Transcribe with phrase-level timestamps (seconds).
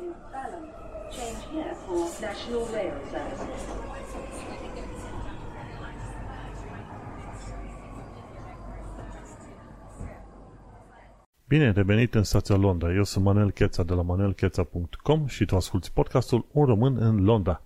[0.00, 0.64] is Balham.
[1.10, 3.62] Change here for National Rail Services.
[11.48, 12.94] Bine revenit în stația Londra.
[12.94, 17.62] Eu sunt Manel Cheța de la manelcheța.com și tu asculti podcastul Un român în Londra.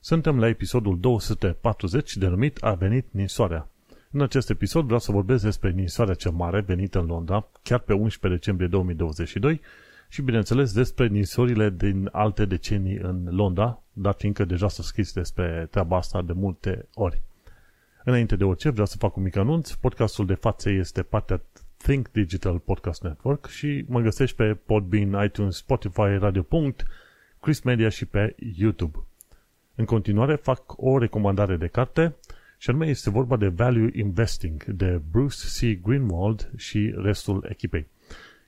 [0.00, 3.68] Suntem la episodul 240 denumit A venit ninsoarea.
[4.10, 7.92] În acest episod vreau să vorbesc despre ninsoarea cea mare venită în Londra, chiar pe
[7.92, 9.60] 11 decembrie 2022
[10.12, 15.68] și bineînțeles despre ninsorile din alte decenii în Londra, dar fiindcă deja s-a scris despre
[15.70, 17.22] treaba asta de multe ori.
[18.04, 19.72] Înainte de orice, vreau să fac un mic anunț.
[19.72, 21.42] Podcastul de față este partea
[21.76, 26.46] Think Digital Podcast Network și mă găsești pe Podbean, iTunes, Spotify, Radio.
[27.40, 28.98] Chris Media și pe YouTube.
[29.74, 32.14] În continuare fac o recomandare de carte
[32.58, 35.82] și anume este vorba de Value Investing de Bruce C.
[35.82, 37.86] Greenwald și restul echipei.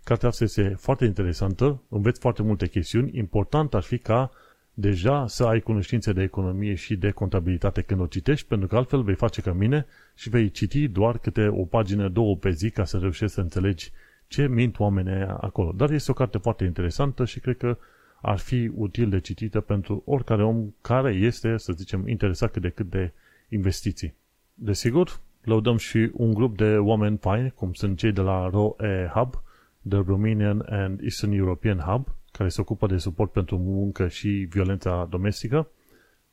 [0.04, 3.18] Cartea asta este foarte interesantă, înveți foarte multe chestiuni.
[3.18, 4.30] Important ar fi ca
[4.74, 9.02] deja să ai cunoștințe de economie și de contabilitate când o citești, pentru că altfel
[9.02, 12.84] vei face ca mine și vei citi doar câte o pagină, două pe zi ca
[12.84, 13.92] să reușești să înțelegi
[14.26, 15.72] ce mint oamenii acolo.
[15.72, 17.78] Dar este o carte foarte interesantă și cred că
[18.20, 22.68] ar fi util de citită pentru oricare om care este, să zicem, interesat cât de
[22.68, 23.12] cât de
[23.48, 24.14] investiții.
[24.54, 29.42] Desigur, lăudăm și un grup de oameni faini, cum sunt cei de la ROE Hub,
[29.88, 35.06] The Romanian and Eastern European Hub, care se ocupă de suport pentru muncă și violența
[35.10, 35.68] domestică.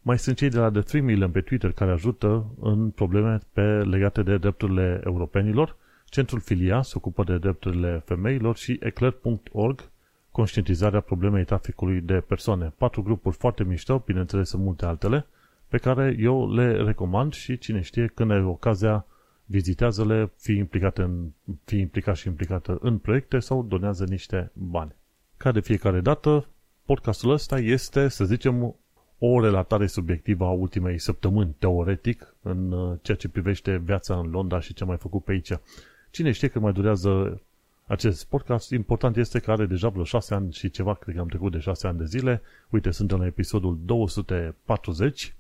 [0.02, 3.61] Mai sunt cei de la The 3 Million pe Twitter care ajută în probleme pe,
[3.61, 5.75] legate de drepturile europenilor.
[6.06, 9.89] Centrul Filia se ocupă de drepturile femeilor și eclair.org,
[10.31, 12.73] conștientizarea problemei traficului de persoane.
[12.78, 15.25] Patru grupuri foarte mișto, bineînțeles sunt multe altele,
[15.67, 19.06] pe care eu le recomand și cine știe când ai ocazia
[19.52, 21.31] vizitează-le, fii implicat, în,
[21.66, 24.95] fii implicat și implicată în proiecte sau donează niște bani.
[25.38, 26.47] Ca de fiecare dată,
[26.86, 28.75] podcastul ăsta este, să zicem,
[29.17, 34.59] o relatare subiectivă a ultimei săptămâni, teoretic, în uh, ceea ce privește viața în Londra
[34.59, 35.51] și ce am mai făcut pe aici.
[36.12, 37.41] Cine știe că mai durează
[37.85, 41.28] acest podcast, important este că are deja vreo 6 ani și ceva, cred că am
[41.28, 42.41] trecut de 6 ani de zile.
[42.69, 45.35] Uite, suntem la episodul 240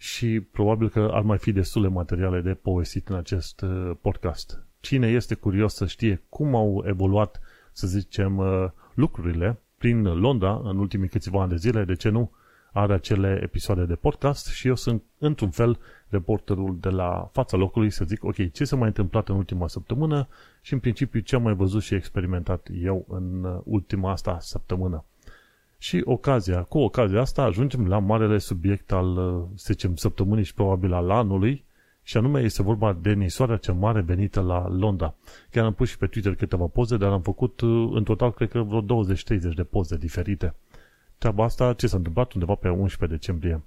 [0.00, 4.62] și probabil că ar mai fi destule materiale de povestit în acest uh, podcast.
[4.80, 7.40] Cine este curios să știe cum au evoluat,
[7.72, 12.30] să zicem, uh, lucrurile prin Londra în ultimii câțiva ani de zile, de ce nu,
[12.72, 17.90] are acele episoade de podcast și eu sunt, într-un fel, reporterul de la fața locului
[17.90, 20.28] să zic, ok, ce s-a mai întâmplat în ultima săptămână
[20.60, 25.04] și, în principiu, ce am mai văzut și experimentat eu în uh, ultima asta săptămână.
[25.78, 30.54] Și ocazia, cu ocazia asta ajungem la marele subiect al, uh, să zicem, săptămânii și
[30.54, 31.64] probabil al anului,
[32.02, 35.14] și anume este vorba de nisoarea cea mare venită la Londra.
[35.50, 38.50] Chiar am pus și pe Twitter câteva poze, dar am făcut uh, în total, cred
[38.50, 40.54] că vreo 20-30 de poze diferite.
[41.18, 43.62] Treaba asta, ce s-a întâmplat undeva pe 11 decembrie?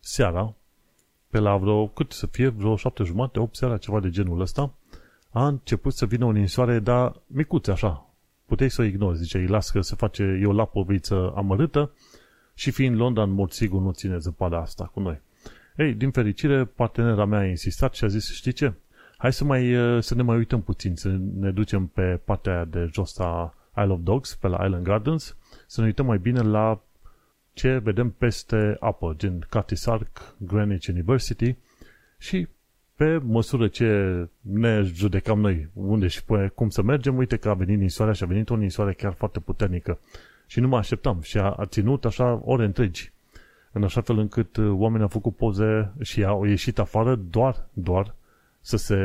[0.00, 0.54] Seara,
[1.30, 4.74] pe la vreo, cât să fie, vreo 7 jumate, 8 seara, ceva de genul ăsta,
[5.30, 8.06] a început să vină o ninsoare, dar micuțe așa,
[8.46, 11.92] puteai să o ignori, zice, îi las că se face, e o lapoviță amărâtă
[12.54, 15.20] și fiind Londra, în mod sigur nu ține zăpada asta cu noi.
[15.76, 18.72] Ei, din fericire, partenera mea a insistat și a zis, știi ce,
[19.16, 23.18] hai să, mai, să ne mai uităm puțin, să ne ducem pe partea de jos
[23.18, 25.36] a Isle of Dogs, pe la Island Gardens,
[25.66, 26.82] să ne uităm mai bine la
[27.52, 31.56] ce vedem peste apă, gen Curtis Ark, Greenwich University
[32.18, 32.48] și
[33.02, 37.54] pe măsură ce ne judecam noi unde și pe cum să mergem, uite că a
[37.54, 39.98] venit ninsoarea și a venit o ninsoare chiar foarte puternică.
[40.46, 43.12] Și nu mă așteptam și a, a ținut așa ore întregi.
[43.72, 48.14] În așa fel încât uh, oamenii au făcut poze și au ieșit afară doar, doar
[48.60, 48.96] să se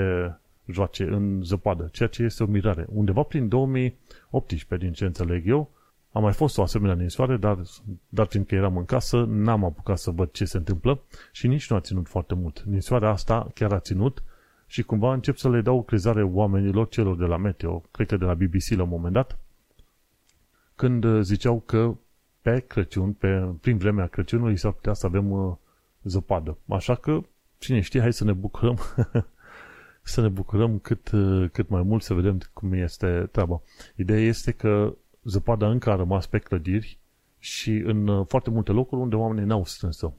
[0.66, 2.88] joace în zăpadă, ceea ce este o mirare.
[2.94, 5.70] Undeva prin 2018, din ce înțeleg eu,
[6.18, 7.62] a mai fost o asemenea ninsoare, dar,
[8.10, 11.02] dar fiindcă eram în casă, n-am apucat să văd ce se întâmplă
[11.32, 12.64] și nici nu a ținut foarte mult.
[12.66, 14.24] Ninsoarea asta chiar a ținut
[14.66, 18.26] și cumva încep să le dau crezare oamenilor celor de la Meteo, cred că de
[18.26, 19.38] la BBC la un moment dat,
[20.76, 21.96] când ziceau că
[22.42, 25.56] pe Crăciun, pe, prin vremea Crăciunului, s-ar putea să avem uh,
[26.04, 26.58] zăpadă.
[26.68, 27.20] Așa că,
[27.58, 28.78] cine știe, hai să ne bucurăm
[30.02, 33.62] să ne bucurăm cât, uh, cât mai mult să vedem cum este treaba.
[33.96, 34.96] Ideea este că
[35.28, 36.98] zăpada încă a rămas pe clădiri
[37.40, 40.14] și în uh, foarte multe locuri unde oamenii n-au strâns-o.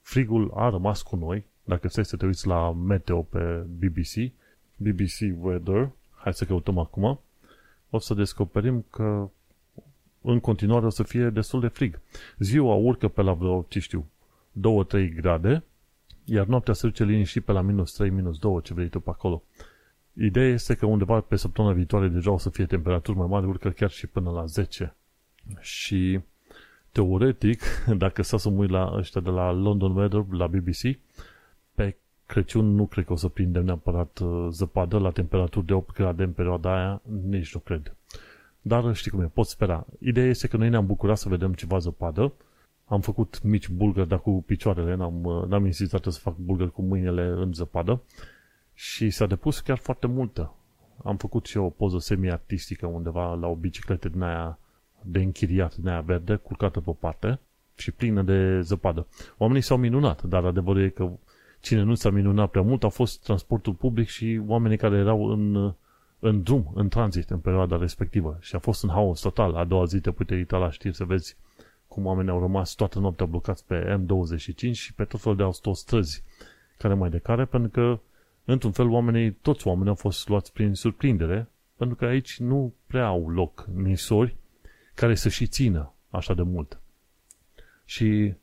[0.00, 1.44] Frigul a rămas cu noi.
[1.64, 4.32] Dacă stai să te uiți la meteo pe BBC,
[4.76, 7.20] BBC Weather, hai să căutăm acum,
[7.90, 9.30] o să descoperim că
[10.22, 12.00] în continuare o să fie destul de frig.
[12.38, 14.06] Ziua urcă pe la vreo, ce știu,
[14.58, 15.64] 2-3 grade,
[16.24, 19.10] iar noaptea se duce liniștit pe la minus 3, minus 2, ce vrei tu pe
[19.10, 19.42] acolo.
[20.14, 23.70] Ideea este că undeva pe săptămâna viitoare deja o să fie temperaturi mai mari, urcă
[23.70, 24.94] chiar și până la 10.
[25.60, 26.20] Și
[26.92, 27.62] teoretic,
[28.04, 30.98] dacă să mă uit la ăștia de la London Weather, la BBC,
[31.74, 35.94] pe Crăciun nu cred că o să prindem neapărat uh, zăpadă la temperaturi de 8
[35.94, 37.96] grade în perioada aia, nici nu cred.
[38.60, 39.86] Dar știi cum e, pot spera.
[39.98, 42.32] Ideea este că noi ne-am bucurat să vedem ceva zăpadă.
[42.84, 46.82] Am făcut mici bulgări, dar cu picioarele, n-am, uh, n-am insistat să fac bulgări cu
[46.82, 48.00] mâinile în zăpadă.
[48.84, 50.54] Și s-a depus chiar foarte multă.
[51.04, 54.58] Am făcut și eu o poză semi-artistică undeva la o bicicletă din aia
[55.02, 57.40] de închiriat, din aia verde, culcată pe parte
[57.74, 59.06] și plină de zăpadă.
[59.36, 61.10] Oamenii s-au minunat, dar adevărul e că
[61.60, 65.74] cine nu s-a minunat prea mult a fost transportul public și oamenii care erau în,
[66.18, 68.36] în drum, în tranzit, în perioada respectivă.
[68.40, 69.54] Și a fost un haos total.
[69.54, 71.36] A doua zi te puteai uita la știri să vezi
[71.88, 76.24] cum oamenii au rămas toată noaptea blocați pe M25 și pe tot felul de autostrăzi
[76.78, 78.00] care mai de care, pentru că,
[78.44, 83.06] într-un fel, oamenii, toți oamenii au fost luați prin surprindere, pentru că aici nu prea
[83.06, 84.36] au loc nisori
[84.94, 86.80] care să și țină așa de mult.
[87.84, 88.34] Și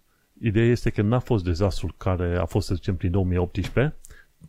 [0.42, 3.96] Ideea este că n-a fost dezastrul care a fost, să zicem, prin 2018,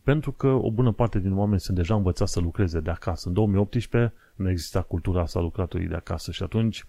[0.03, 3.27] pentru că o bună parte din oameni sunt deja învățați să lucreze de acasă.
[3.27, 6.85] În 2018 nu exista cultura asta lucratului de acasă și atunci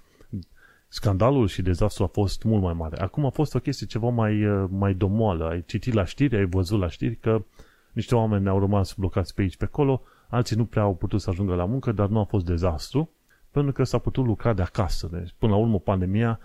[0.89, 3.01] scandalul și dezastrul a fost mult mai mare.
[3.01, 5.49] Acum a fost o chestie ceva mai, mai domoală.
[5.49, 7.45] Ai citit la știri, ai văzut la știri că
[7.93, 11.31] niște oameni au rămas blocați pe aici, pe acolo, alții nu prea au putut să
[11.31, 13.11] ajungă la muncă, dar nu a fost dezastru,
[13.51, 15.09] pentru că s-a putut lucra de acasă.
[15.13, 16.41] Deci, până la urmă, pandemia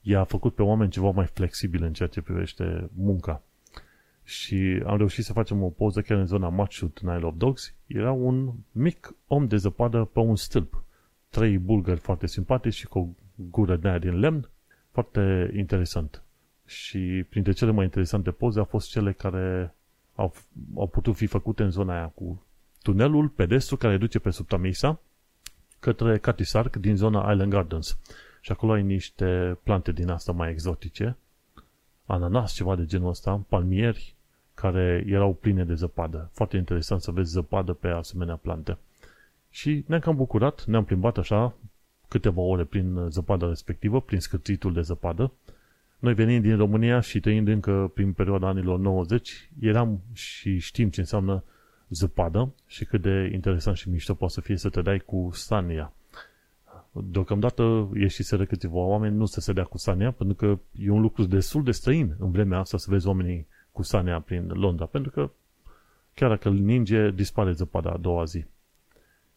[0.00, 3.42] i-a făcut pe oameni ceva mai flexibil în ceea ce privește munca.
[4.24, 7.74] Și am reușit să facem o poză chiar în zona Matchut în Isle of Dogs.
[7.86, 10.84] Era un mic om de zăpadă pe un stâlp.
[11.28, 13.06] Trei bulgări foarte simpatici și cu o
[13.50, 14.50] gură de aia din lemn.
[14.90, 16.22] Foarte interesant.
[16.66, 19.74] Și printre cele mai interesante poze au fost cele care
[20.14, 20.34] au,
[20.76, 22.46] au putut fi făcute în zona aia cu
[22.82, 25.00] tunelul pedestru care duce pe sub Tamisa
[25.80, 27.98] către Catisarc din zona Island Gardens.
[28.40, 31.16] Și acolo ai niște plante din asta mai exotice,
[32.06, 34.14] ananas, ceva de genul ăsta, palmieri,
[34.54, 36.30] care erau pline de zăpadă.
[36.32, 38.78] Foarte interesant să vezi zăpadă pe asemenea plante.
[39.50, 41.54] Și ne-am cam bucurat, ne-am plimbat așa
[42.08, 45.32] câteva ore prin zăpada respectivă, prin scârțitul de zăpadă.
[46.02, 51.00] Noi venind din România și trăind încă prin perioada anilor 90, eram și știm ce
[51.00, 51.44] înseamnă
[51.88, 55.92] zăpadă și cât de interesant și mișto poate să fie să te dai cu Sania.
[56.92, 61.62] Deocamdată ieșiseră câteva oameni, nu se sădea cu Sania, pentru că e un lucru destul
[61.62, 65.30] de străin în vremea asta să vezi oamenii cu Sania prin Londra, pentru că
[66.14, 68.44] chiar dacă îl ninge, dispare zăpada a doua zi.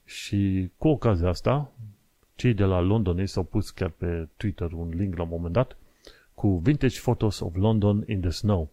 [0.06, 1.72] Și cu ocazia asta,
[2.36, 5.78] cei de la London s-au pus chiar pe Twitter un link la un moment dat
[6.36, 8.70] cu Vintage Photos of London in the Snow.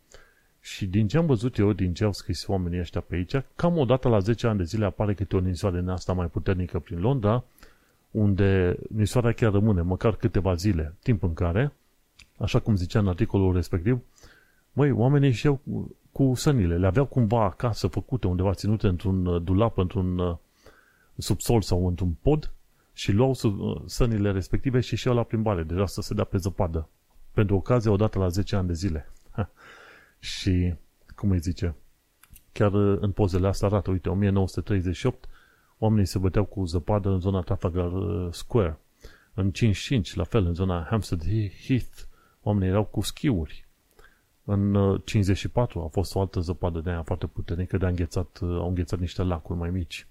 [0.61, 3.79] Și din ce am văzut eu, din ce au scris oamenii ăștia pe aici, cam
[3.79, 6.79] o dată la 10 ani de zile apare câte o ninsoare în asta mai puternică
[6.79, 7.45] prin Londra,
[8.11, 11.73] unde nisoarea chiar rămâne măcar câteva zile, timp în care,
[12.37, 14.01] așa cum zicea în articolul respectiv,
[14.73, 15.51] măi, oamenii și
[16.13, 20.37] cu sănile, le aveau cumva acasă făcute undeva ținute într-un uh, dulap, într-un uh,
[21.17, 22.53] subsol sau într-un pod
[22.93, 26.89] și luau uh, sănile respective și și la plimbare, deja să se dea pe zăpadă.
[27.33, 29.11] Pentru ocazie, odată la 10 ani de zile.
[30.19, 30.75] și,
[31.15, 31.75] cum îi zice,
[32.53, 35.29] chiar în pozele astea arată, uite, 1938,
[35.79, 38.79] oamenii se băteau cu zăpadă în zona Trafalgar uh, Square.
[39.35, 41.25] În 55, la fel, în zona Hampstead
[41.67, 42.01] Heath,
[42.43, 43.67] oamenii erau cu schiuri.
[44.45, 48.39] În 54 uh, a fost o altă zăpadă de aia foarte puternică, de a înghețat,
[48.43, 50.07] uh, au înghețat niște lacuri mai mici.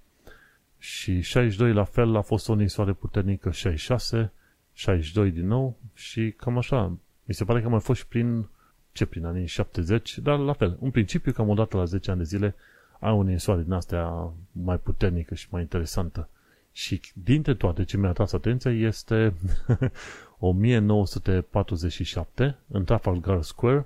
[0.78, 4.32] Și 62 la fel a fost o ninsoare puternică, 66,
[4.74, 6.98] 62 din nou și cam așa.
[7.32, 8.48] Mi se pare că a mai fost și prin,
[8.92, 10.78] ce, prin anii 70, dar la fel.
[10.82, 12.56] În principiu, cam o dată la 10 ani de zile
[13.00, 16.30] ai o ninsoare din astea mai puternică și mai interesantă.
[16.72, 19.34] Și dintre toate ce mi-a tras atenția este
[20.40, 23.86] 1947 în Trafalgar Square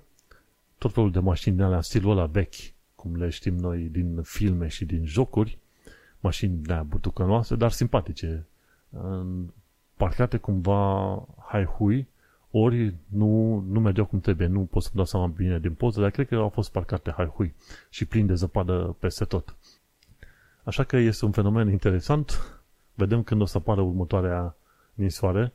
[0.78, 4.68] tot felul de mașini de alea stilul ăla vechi, cum le știm noi din filme
[4.68, 5.58] și din jocuri,
[6.20, 8.46] mașini de butucănoase, dar simpatice,
[9.96, 12.08] parcate cumva hai-hui
[12.57, 16.09] ori nu, nu mergeau cum trebuie, nu pot să-mi dau seama bine din poză, dar
[16.09, 17.53] cred că au fost parcate hai-hui
[17.89, 19.55] și plin de zăpadă peste tot.
[20.63, 22.59] Așa că este un fenomen interesant.
[22.93, 24.55] Vedem când o să apară următoarea
[24.93, 25.53] ninsoare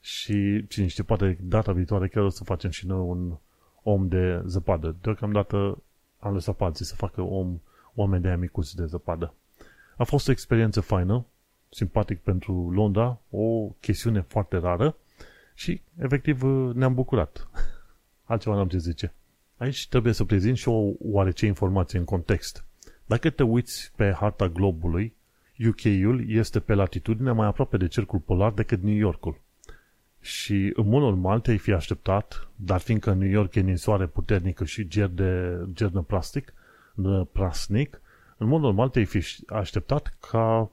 [0.00, 3.36] și cine știe, poate data viitoare chiar o să facem și noi un
[3.82, 4.96] om de zăpadă.
[5.00, 5.82] Deocamdată
[6.18, 7.60] am lăsat pe alții să facă om,
[7.94, 9.34] oameni de aia micuți de zăpadă.
[9.96, 11.24] A fost o experiență faină,
[11.70, 14.96] simpatic pentru Londra, o chestiune foarte rară,
[15.60, 16.42] și, efectiv,
[16.74, 17.48] ne-am bucurat.
[18.30, 19.14] Altceva n-am ce zice.
[19.56, 22.64] Aici trebuie să prezint și o oarece informație în context.
[23.06, 25.14] Dacă te uiți pe harta globului,
[25.68, 29.40] UK-ul este pe latitudine mai aproape de cercul polar decât New Yorkul.
[30.20, 34.88] Și în mod normal te-ai fi așteptat, dar fiindcă New York e ninsoare puternică și
[34.88, 36.52] ger de gernă plastic,
[37.32, 38.00] prasnic,
[38.36, 40.70] în mod normal te-ai fi așteptat ca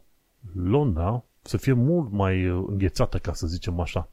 [0.53, 4.10] Londra să fie mult mai înghețată, ca să zicem așa.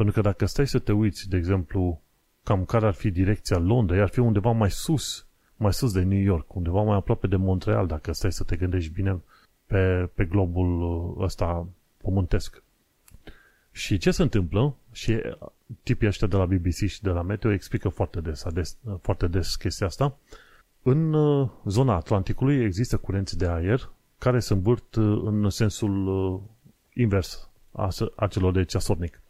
[0.00, 2.00] Pentru că dacă stai să te uiți, de exemplu,
[2.42, 5.26] cam care ar fi direcția Londrei, ar fi undeva mai sus,
[5.56, 8.92] mai sus de New York, undeva mai aproape de Montreal, dacă stai să te gândești
[8.92, 9.20] bine
[9.66, 11.66] pe, pe globul ăsta
[12.02, 12.62] pământesc.
[13.72, 15.20] Și ce se întâmplă, și
[15.82, 19.56] tipii ăștia de la BBC și de la Meteo explică foarte des, ades, foarte des
[19.56, 20.16] chestia asta,
[20.82, 26.40] în uh, zona Atlanticului există curenți de aer care se învârt uh, în sensul uh,
[26.94, 27.48] invers
[28.16, 29.20] a celor de ceasornic.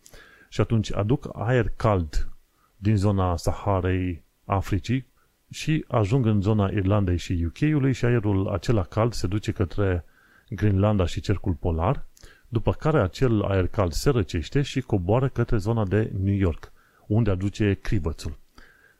[0.53, 2.29] Și atunci aduc aer cald
[2.77, 5.07] din zona Saharei Africii
[5.51, 10.05] și ajung în zona Irlandei și UK-ului și aerul acela cald se duce către
[10.49, 12.05] Grenlanda și cercul polar,
[12.49, 16.73] după care acel aer cald se răcește și coboară către zona de New York,
[17.07, 18.39] unde aduce crivățul.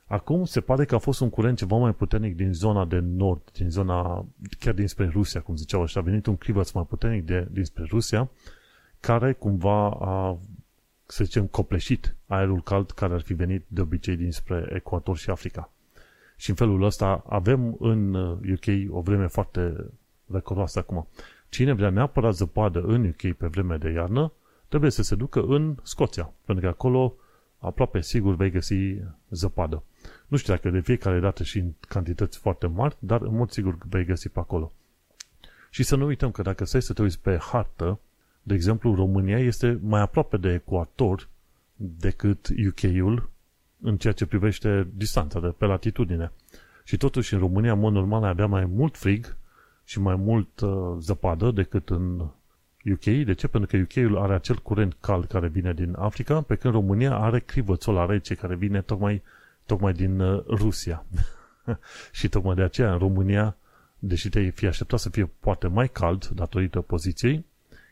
[0.05, 3.41] Acum se pare că a fost un curent ceva mai puternic din zona de nord,
[3.53, 4.25] din zona,
[4.59, 8.29] chiar dinspre Rusia, cum ziceau așa, a venit un crivăț mai puternic de, dinspre Rusia,
[8.99, 10.37] care cumva a,
[11.11, 15.71] să zicem, copleșit aerul cald care ar fi venit de obicei dinspre Ecuator și Africa.
[16.35, 18.13] Și în felul ăsta avem în
[18.51, 19.85] UK uh, o vreme foarte
[20.25, 21.07] răcoroasă acum.
[21.49, 24.31] Cine vrea neapărat zăpadă în UK pe vreme de iarnă,
[24.67, 27.15] trebuie să se ducă în Scoția, pentru că acolo
[27.57, 28.95] aproape sigur vei găsi
[29.29, 29.83] zăpadă.
[30.27, 33.77] Nu știu dacă de fiecare dată și în cantități foarte mari, dar în mod sigur
[33.89, 34.71] vei găsi pe acolo.
[35.69, 37.99] Și să nu uităm că dacă stai să te uiți pe hartă,
[38.43, 41.27] de exemplu, România este mai aproape de ecuator
[41.75, 43.29] decât UK-ul
[43.81, 46.31] în ceea ce privește distanța de pe latitudine.
[46.83, 49.35] Și totuși în România, în mod normal, avea mai mult frig
[49.83, 52.19] și mai mult uh, zăpadă decât în
[52.91, 53.03] UK.
[53.03, 53.47] De ce?
[53.47, 57.39] Pentru că UK-ul are acel curent cald care vine din Africa, pe când România are
[57.39, 59.21] crivățul la rece care vine tocmai,
[59.65, 61.05] tocmai din uh, Rusia.
[62.11, 63.55] și tocmai de aceea în România,
[63.99, 67.45] deși te-ai fi așteptat să fie poate mai cald datorită poziției,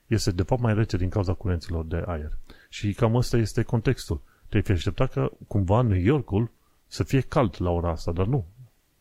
[0.10, 2.38] este de fapt mai rece din cauza curenților de aer.
[2.70, 4.22] Și cam ăsta este contextul.
[4.50, 6.52] Te-ai fi așteptat că cumva New Yorkul
[6.88, 8.46] să fie cald la ora asta, dar nu.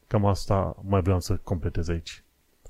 [0.07, 2.23] Cam asta mai vreau să completez aici.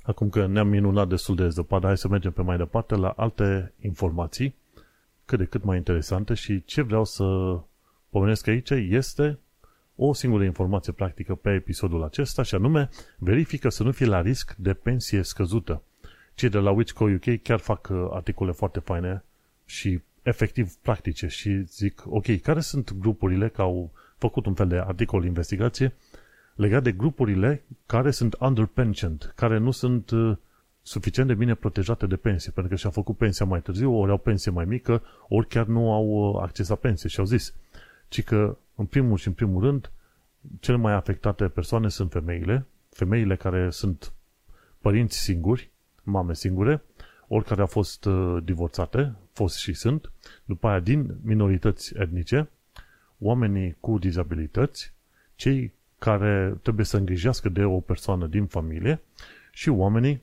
[0.03, 3.73] Acum că ne-am minunat destul de zăpadă, hai să mergem pe mai departe la alte
[3.81, 4.55] informații
[5.25, 7.25] cât de cât mai interesante și ce vreau să
[8.11, 9.39] pomenesc aici este
[9.97, 14.55] o singură informație practică pe episodul acesta și anume verifică să nu fie la risc
[14.59, 15.83] de pensie scăzută.
[16.39, 19.25] Cei de la Witchco UK chiar fac uh, articole foarte faine
[19.65, 24.77] și efectiv practice și zic, ok, care sunt grupurile, că au făcut un fel de
[24.77, 25.95] articol investigație
[26.55, 30.37] legat de grupurile care sunt underpensioned, care nu sunt uh,
[30.83, 34.19] suficient de bine protejate de pensie, pentru că și-au făcut pensia mai târziu, ori au
[34.19, 37.55] pensie mai mică, ori chiar nu au uh, acces la pensie și au zis,
[38.09, 39.91] ci că în primul și în primul rând,
[40.61, 44.13] cele mai afectate persoane sunt femeile, femeile care sunt
[44.81, 45.71] părinți singuri,
[46.09, 46.83] mame singure,
[47.29, 50.13] ori care au fost uh, divorțate, fost și sunt,
[50.45, 52.51] după aia din minorități etnice,
[53.19, 54.93] oamenii cu dizabilități,
[55.35, 59.01] cei care trebuie să îngrijească de o persoană din familie
[59.53, 60.23] și oamenii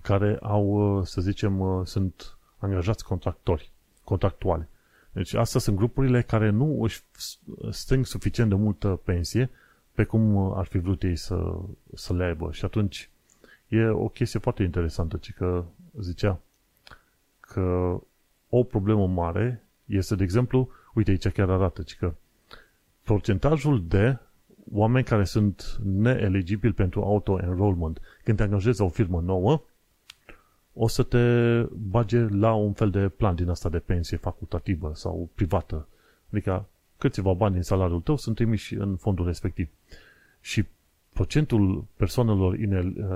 [0.00, 3.70] care au, uh, să zicem, uh, sunt angajați contractori,
[4.04, 4.66] contractuali.
[5.12, 7.02] Deci astea sunt grupurile care nu își
[7.70, 9.50] strâng suficient de multă pensie
[9.92, 11.58] pe cum ar fi vrut ei să,
[11.94, 12.52] să le aibă.
[12.52, 13.10] Și atunci
[13.70, 15.64] e o chestie foarte interesantă, ci că
[15.98, 16.40] zicea
[17.40, 17.96] că
[18.48, 22.14] o problemă mare este, de exemplu, uite aici chiar arată, ci că
[23.02, 24.18] procentajul de
[24.72, 28.00] oameni care sunt neeligibili pentru auto-enrollment.
[28.24, 29.62] Când te angajezi la o firmă nouă,
[30.72, 35.28] o să te bage la un fel de plan din asta de pensie facultativă sau
[35.34, 35.86] privată.
[36.32, 36.66] Adică
[36.98, 39.68] câțiva bani din salariul tău sunt trimiși în fondul respectiv.
[40.40, 40.66] Și
[41.20, 42.56] procentul persoanelor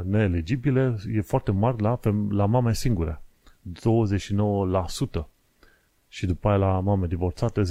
[0.04, 1.98] neeligibile e foarte mare la,
[2.30, 3.22] la mame singure.
[5.20, 5.24] 29%
[6.08, 7.66] și după aia la mame divorțate 10%.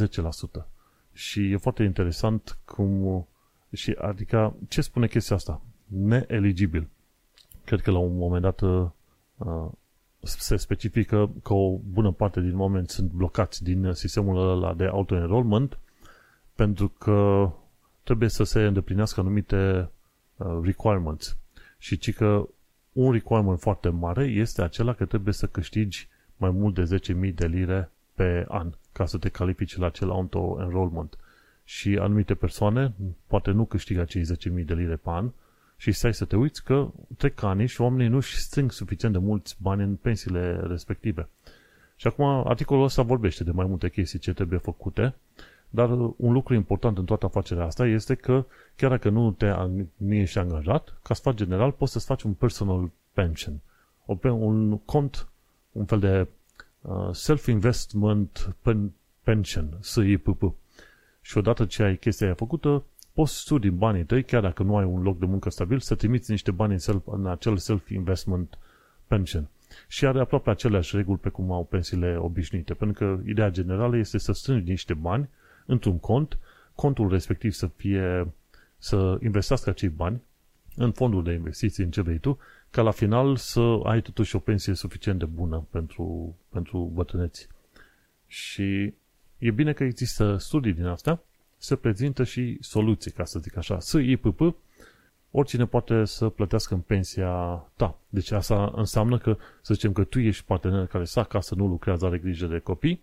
[1.14, 3.28] Și e foarte interesant cum
[3.72, 5.62] și adică, ce spune chestia asta?
[5.88, 6.88] Neeligibil.
[7.66, 8.86] Cred că la un moment dat uh,
[9.38, 9.70] uh,
[10.20, 15.80] se specifică că o bună parte din oameni sunt blocați din sistemul ăla de auto-enrollment
[16.56, 17.50] pentru că
[18.04, 19.88] trebuie să se îndeplinească anumite uh,
[20.64, 21.38] requirements.
[21.78, 22.48] Și ci că
[22.94, 27.46] un requirement foarte mare este acela că trebuie să câștigi mai mult de 10.000 de
[27.46, 31.18] lire pe an ca să te califici la acel auto-enrollment
[31.64, 32.94] și anumite persoane
[33.28, 34.24] poate nu câștigă acei
[34.60, 35.32] 10.000 de lire pe an
[35.78, 39.20] și stai să te uiți că trec ani și oamenii nu își strâng suficient de
[39.20, 41.28] mulți bani în pensiile respective.
[41.96, 45.16] Și acum articolul ăsta vorbește de mai multe chestii ce trebuie făcute,
[45.76, 49.54] dar un lucru important în toată afacerea asta este că chiar dacă nu, te,
[49.98, 53.60] nu ești angajat, ca sfat general poți să-ți faci un personal pension,
[54.22, 55.28] un cont,
[55.72, 56.28] un fel de
[56.82, 58.56] uh, self-investment
[59.24, 60.54] pension, SIPP.
[61.22, 64.78] Și odată ce ai chestia aia făcută, poți tu din banii tăi, chiar dacă nu
[64.78, 68.58] ai un loc de muncă stabil, să trimiți niște bani în, self, în acel self-investment
[69.08, 69.48] pension.
[69.88, 74.18] Și are aproape aceleași reguli pe cum au pensiile obișnuite, pentru că ideea generală este
[74.18, 75.30] să strângi niște bani
[75.66, 76.38] într-un cont,
[76.76, 78.34] contul respectiv să fie,
[78.78, 80.22] să investească acei bani
[80.76, 82.38] în fondul de investiții, în ce vrei tu,
[82.70, 87.48] ca la final să ai totuși o pensie suficient de bună pentru, pentru bătrâneți.
[88.28, 88.94] Și
[89.38, 91.20] e bine că există studii din astea,
[91.58, 93.80] se prezintă și soluții, ca să zic așa.
[93.80, 94.56] SIPP,
[95.32, 97.32] oricine poate să plătească în pensia
[97.76, 97.98] ta.
[98.10, 102.06] Deci asta înseamnă că, să zicem că tu ești partener care să acasă, nu lucrează,
[102.06, 103.02] are grijă de copii,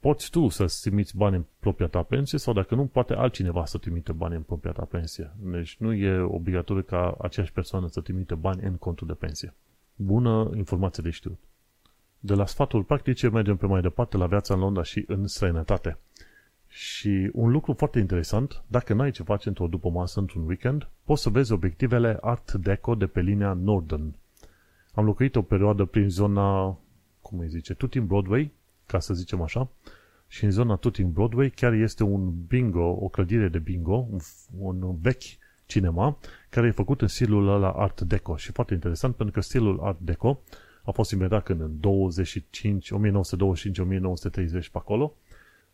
[0.00, 3.78] poți tu să-ți trimiți bani în propria ta pensie sau dacă nu, poate altcineva să
[3.78, 5.30] trimite bani în propria ta pensie.
[5.38, 9.54] Deci nu e obligatoriu ca aceeași persoană să trimite bani în contul de pensie.
[9.96, 11.38] Bună informație de știut.
[12.18, 15.98] De la sfaturi practice mergem pe mai departe la viața în Londra și în străinătate.
[16.66, 21.22] Și un lucru foarte interesant, dacă n-ai ce face într-o după masă, într-un weekend, poți
[21.22, 24.14] să vezi obiectivele Art Deco de pe linia Northern.
[24.94, 26.78] Am locuit o perioadă prin zona,
[27.20, 28.52] cum îi zice, Tutin Broadway,
[28.90, 29.70] ca să zicem așa,
[30.26, 34.18] și în zona Tutin Broadway chiar este un bingo, o clădire de bingo, un,
[34.58, 35.22] un vechi
[35.66, 36.18] cinema,
[36.48, 38.36] care e făcut în stilul ăla Art Deco.
[38.36, 40.42] Și foarte interesant, pentru că stilul Art Deco
[40.82, 42.96] a fost inventat când în 25, 1925-1930
[44.50, 45.16] pe acolo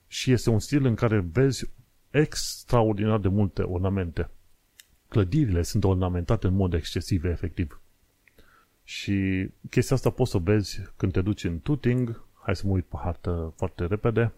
[0.07, 1.71] și este un stil în care vezi
[2.11, 4.31] extraordinar de multe ornamente.
[5.09, 7.81] Clădirile sunt ornamentate în mod excesiv, efectiv.
[8.85, 12.85] Și chestia asta poți să vezi când te duci în Tuting, hai să mă uit
[12.85, 14.33] pe hartă foarte repede,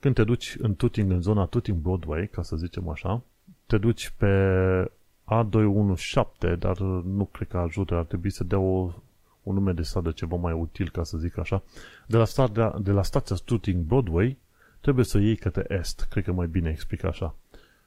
[0.00, 3.22] când te duci în Tuting, în zona Tuting Broadway, ca să zicem așa,
[3.66, 4.32] te duci pe
[5.24, 8.92] A217, dar nu cred că ajută, ar trebui să dea o,
[9.42, 11.62] un nume de stradă ceva mai util, ca să zic așa.
[12.06, 14.36] De la, stadia, de la stația Tuting Broadway,
[14.80, 17.34] trebuie să iei către est, cred că mai bine explic așa.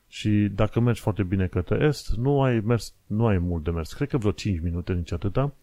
[0.07, 3.93] Și dacă mergi foarte bine către est, nu ai, mers, nu ai mult de mers.
[3.93, 5.53] Cred că vreo 5 minute, nici atâta,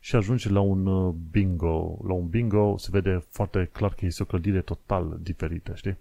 [0.00, 1.98] și ajungi la un uh, bingo.
[2.06, 5.96] La un bingo se vede foarte clar că este o clădire total diferită, știi?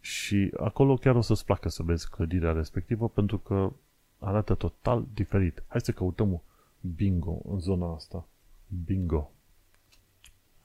[0.00, 3.72] Și acolo chiar o să-ți placă să vezi clădirea respectivă pentru că
[4.18, 5.62] arată total diferit.
[5.66, 6.42] Hai să căutăm
[6.80, 8.26] bingo în zona asta.
[8.84, 9.30] Bingo.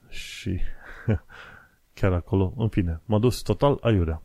[0.08, 0.60] Și
[1.98, 4.22] chiar acolo, în fine, m-a dus total aiurea.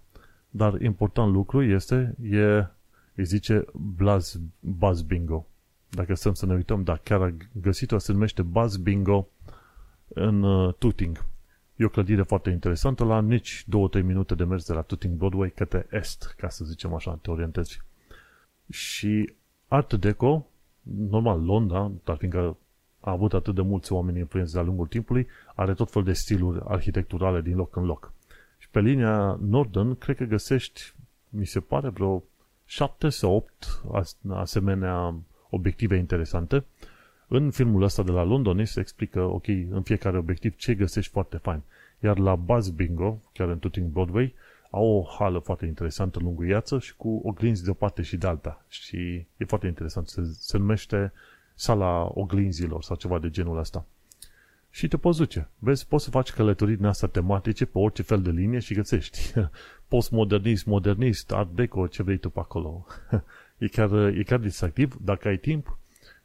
[0.50, 2.68] Dar important lucru este, e,
[3.16, 5.46] îi zice Buzz, Buzz Bingo.
[5.89, 9.28] Dacă stăm să ne uităm, da, chiar a găsit-o, se numește Buzz Bingo
[10.08, 11.25] în uh, Tooting.
[11.75, 13.65] E o clădire foarte interesantă, la nici
[13.99, 17.32] 2-3 minute de mers de la Tooting Broadway către est, ca să zicem așa, te
[17.32, 17.82] orientezi.
[18.69, 19.34] Și
[19.67, 20.47] Art Deco,
[21.10, 22.58] normal Londra, dar fiindcă
[22.99, 26.62] a avut atât de mulți oameni influenți de-a lungul timpului, are tot fel de stiluri
[26.67, 28.13] arhitecturale din loc în loc.
[28.58, 30.93] Și pe linia Northern, cred că găsești,
[31.30, 32.23] mi se pare, vreo
[32.65, 33.82] 7 sau 8
[34.30, 35.15] asemenea
[35.50, 36.64] obiective interesante.
[37.28, 41.38] În filmul ăsta de la London se explică, ok, în fiecare obiectiv ce găsești foarte
[41.38, 41.62] fain.
[42.00, 44.34] Iar la Buzz Bingo, chiar în Tooting Broadway,
[44.70, 48.66] au o hală foarte interesantă lunguiață și cu oglinzi de o parte și de alta.
[48.68, 50.08] Și e foarte interesant.
[50.08, 51.12] Se, se numește
[51.56, 53.86] sala oglinzilor sau ceva de genul ăsta.
[54.70, 55.50] Și te poți duce.
[55.58, 59.34] Vezi, poți să faci călătorii din astea tematice pe orice fel de linie și găsești.
[59.88, 62.86] Postmodernist, modernist, art deco, ce vrei tu pe acolo.
[63.60, 65.78] e, chiar, e chiar distractiv dacă ai timp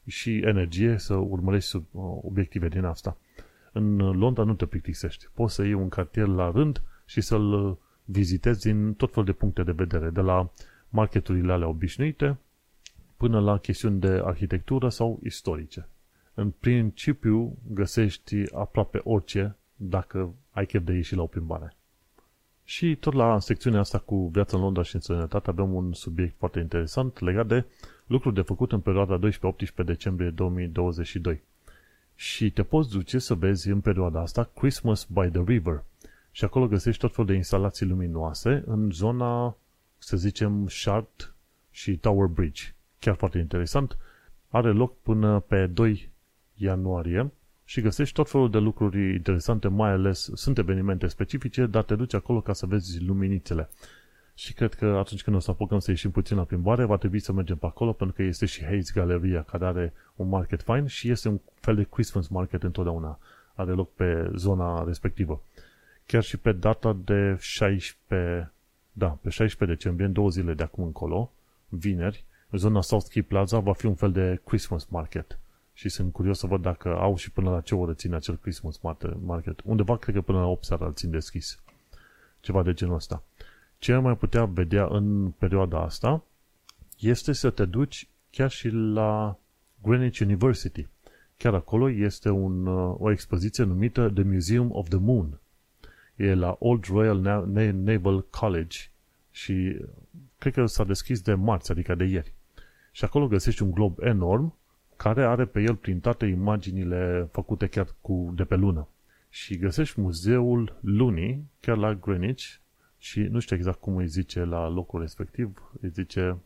[0.07, 1.83] și energie să urmărești
[2.23, 3.17] obiective din asta.
[3.73, 5.29] În Londra nu te plictisești.
[5.35, 9.63] Poți să iei un cartier la rând și să-l vizitezi din tot fel de puncte
[9.63, 10.51] de vedere, de la
[10.89, 12.39] marketurile alea obișnuite
[13.17, 15.89] până la chestiuni de arhitectură sau istorice.
[16.35, 21.77] În principiu găsești aproape orice dacă ai chef de ieși la o plimbare.
[22.65, 26.35] Și tot la secțiunea asta cu viața în Londra și în sănătate avem un subiect
[26.39, 27.65] foarte interesant legat de
[28.07, 31.43] lucruri de făcut în perioada 12-18 decembrie 2022.
[32.15, 35.85] Și te poți duce să vezi în perioada asta Christmas by the River.
[36.31, 39.57] Și acolo găsești tot fel de instalații luminoase în zona,
[39.99, 41.35] să zicem, Shard
[41.71, 42.63] și Tower Bridge.
[42.99, 43.97] Chiar foarte interesant.
[44.49, 46.11] Are loc până pe 2
[46.57, 47.31] ianuarie
[47.65, 52.15] și găsești tot felul de lucruri interesante, mai ales sunt evenimente specifice, dar te duci
[52.15, 53.69] acolo ca să vezi luminițele.
[54.35, 57.21] Și cred că atunci când o să apucăm să ieșim puțin la plimbare, va trebui
[57.21, 60.87] să mergem pe acolo, pentru că este și Hayes Galeria, care are un market fine
[60.87, 63.19] și este un fel de Christmas market întotdeauna
[63.55, 65.43] are loc pe zona respectivă.
[66.07, 68.53] Chiar și pe data de 16,
[68.93, 71.33] da, pe 16 decembrie, în două zile de acum încolo,
[71.69, 75.39] vineri, în zona South Key Plaza va fi un fel de Christmas market.
[75.77, 78.79] Și sunt curios să văd dacă au și până la ce oră ține acel Christmas
[79.25, 79.61] market.
[79.65, 81.59] Undeva, cred că până la 8 seara îl țin deschis.
[82.41, 83.23] Ceva de genul ăsta.
[83.79, 86.25] Ce ai mai putea vedea în perioada asta
[86.99, 89.39] este să te duci chiar și la
[89.83, 90.87] Greenwich University.
[91.37, 95.39] Chiar acolo este un, uh, o expoziție numită The Museum of the Moon.
[96.17, 97.21] E la Old Royal
[97.73, 98.79] Naval College
[99.31, 99.77] și
[100.39, 102.33] cred că s-a deschis de marți, adică de ieri.
[102.93, 104.55] Și acolo găsești un glob enorm
[105.05, 108.89] care are pe el printate imaginile făcute chiar cu, de pe lună.
[109.29, 112.45] Și găsești muzeul lunii, chiar la Greenwich,
[112.99, 116.37] și nu știu exact cum îi zice la locul respectiv, îi zice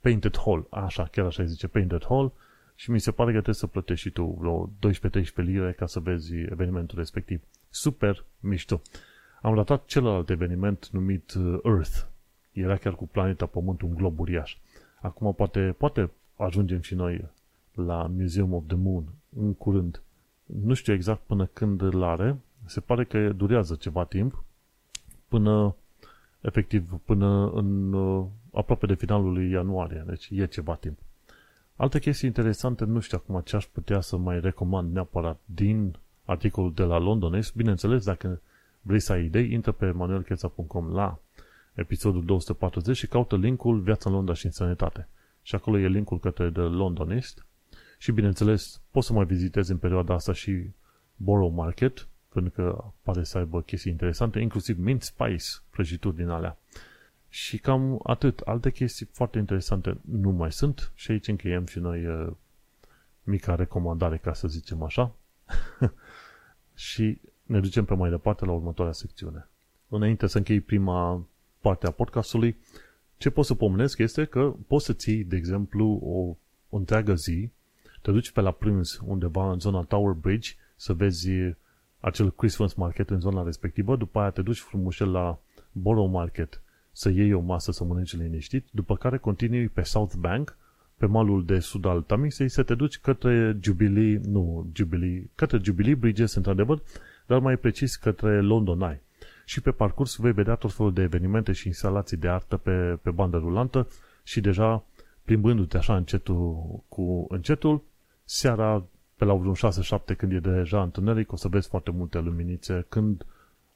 [0.00, 2.32] Painted Hall, așa, chiar așa îi zice Painted Hall,
[2.74, 4.70] și mi se pare că trebuie să plătești și tu vreo
[5.22, 7.42] 12-13 lire ca să vezi evenimentul respectiv.
[7.70, 8.82] Super mișto.
[9.42, 12.06] Am ratat celălalt eveniment numit uh, Earth.
[12.52, 14.56] Era chiar cu planeta Pământ, un glob uriaș.
[15.00, 17.30] Acum poate, poate ajungem și noi
[17.74, 19.04] la Museum of the Moon
[19.36, 20.02] în curând.
[20.44, 22.36] Nu știu exact până când îl are.
[22.66, 24.44] Se pare că durează ceva timp
[25.28, 25.74] până
[26.40, 30.04] efectiv până în uh, aproape de finalul lui ianuarie.
[30.06, 30.98] Deci e ceva timp.
[31.76, 36.72] Alte chestii interesante, nu știu acum ce aș putea să mai recomand neapărat din articolul
[36.74, 37.54] de la Londonist.
[37.54, 38.40] Bineînțeles, dacă
[38.82, 41.18] vrei să ai idei, intră pe manuelcheța.com la
[41.74, 45.08] episodul 240 și caută linkul Viața în Londra și în Sănătate.
[45.42, 47.46] Și acolo e linkul către The Londonist.
[48.00, 50.70] Și bineînțeles, poți să mai vizitezi în perioada asta și
[51.16, 56.58] Borough Market, pentru că pare să aibă chestii interesante, inclusiv mint spice, prăjituri din alea.
[57.28, 58.38] Și cam atât.
[58.38, 62.32] Alte chestii foarte interesante nu mai sunt și aici încheiem și noi uh,
[63.22, 65.14] mica recomandare, ca să zicem așa.
[66.74, 69.48] și ne ducem pe mai departe la următoarea secțiune.
[69.88, 71.26] Înainte să închei prima
[71.60, 72.56] parte a podcastului,
[73.16, 76.36] ce pot să pomenesc este că poți să ții, de exemplu, o,
[76.68, 77.50] o întreagă zi,
[78.00, 81.30] te duci pe la prânz undeva în zona Tower Bridge să vezi
[82.00, 85.38] acel Christmas market în zona respectivă, după aia te duci frumușel la
[85.72, 90.56] Borough Market să iei o masă să mănânci liniștit, după care continui pe South Bank,
[90.96, 95.94] pe malul de sud al Tamisei, să te duci către Jubilee, nu Jubilee, către Jubilee
[95.94, 96.82] Bridges, într-adevăr,
[97.26, 99.02] dar mai precis către London Eye.
[99.44, 103.10] Și pe parcurs vei vedea tot felul de evenimente și instalații de artă pe, pe
[103.10, 103.88] bandă rulantă
[104.22, 104.84] și deja
[105.24, 107.82] plimbându-te așa încetul cu încetul,
[108.32, 108.84] seara
[109.16, 113.26] pe la vreun 6-7 când e deja întuneric, o să vezi foarte multe luminițe când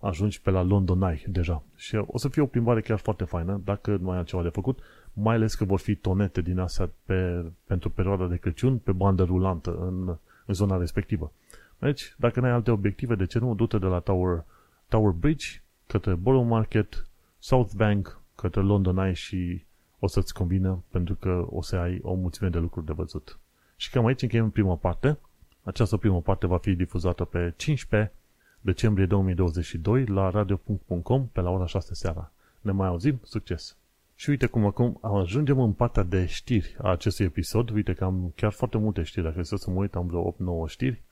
[0.01, 1.63] ajungi pe la London Eye deja.
[1.77, 4.79] Și o să fie o plimbare chiar foarte faină, dacă nu ai altceva de făcut,
[5.13, 9.23] mai ales că vor fi tonete din astea pe, pentru perioada de Crăciun pe bandă
[9.23, 10.09] rulantă în,
[10.47, 11.33] în zona respectivă.
[11.79, 14.45] Deci, dacă nu ai alte obiective, de ce nu, du-te de la Tower,
[14.89, 15.47] Tower Bridge
[15.87, 19.65] către Borough Market, South Bank, către London Eye și
[19.99, 23.39] o să-ți convină pentru că o să ai o mulțime de lucruri de văzut.
[23.77, 25.19] Și cam aici încheiem prima parte.
[25.63, 28.13] Această primă parte va fi difuzată pe 15
[28.61, 32.33] decembrie 2022 la radio.com pe la ora 6 seara.
[32.61, 33.21] Ne mai auzim?
[33.23, 33.77] Succes!
[34.15, 37.71] Și uite cum acum ajungem în partea de știri a acestui episod.
[37.71, 39.25] Uite că am chiar foarte multe știri.
[39.25, 40.35] Dacă să mă uit, am vreo
[40.67, 41.03] 8-9 știri.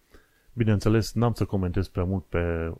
[0.53, 2.73] Bineînțeles, n-am să comentez prea mult pe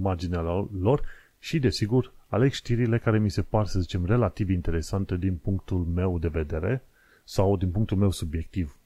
[0.00, 0.40] marginea
[0.80, 1.02] lor
[1.38, 6.18] și, desigur, aleg știrile care mi se par, să zicem, relativ interesante din punctul meu
[6.18, 6.82] de vedere
[7.24, 8.76] sau din punctul meu subiectiv.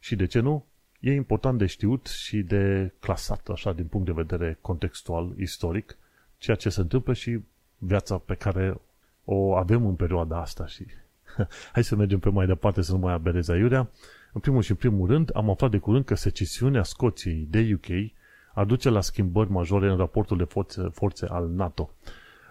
[0.00, 0.64] Și de ce nu?
[1.00, 5.96] e important de știut și de clasat, așa, din punct de vedere contextual, istoric,
[6.38, 7.38] ceea ce se întâmplă și
[7.78, 8.80] viața pe care
[9.24, 10.86] o avem în perioada asta și
[11.72, 13.90] hai să mergem pe mai departe să nu mai aberez aiurea.
[14.32, 18.10] În primul și în primul rând, am aflat de curând că secesiunea Scoției de UK
[18.54, 21.90] aduce la schimbări majore în raportul de forțe, forțe al NATO.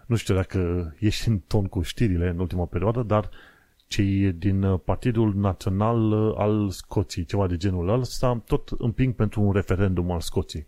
[0.06, 3.30] Nu știu dacă ești în ton cu știrile în ultima perioadă, dar
[3.89, 9.41] cei din uh, Partidul Național uh, al Scoției, ceva de genul ăsta, tot împing pentru
[9.41, 10.67] un referendum al Scoției.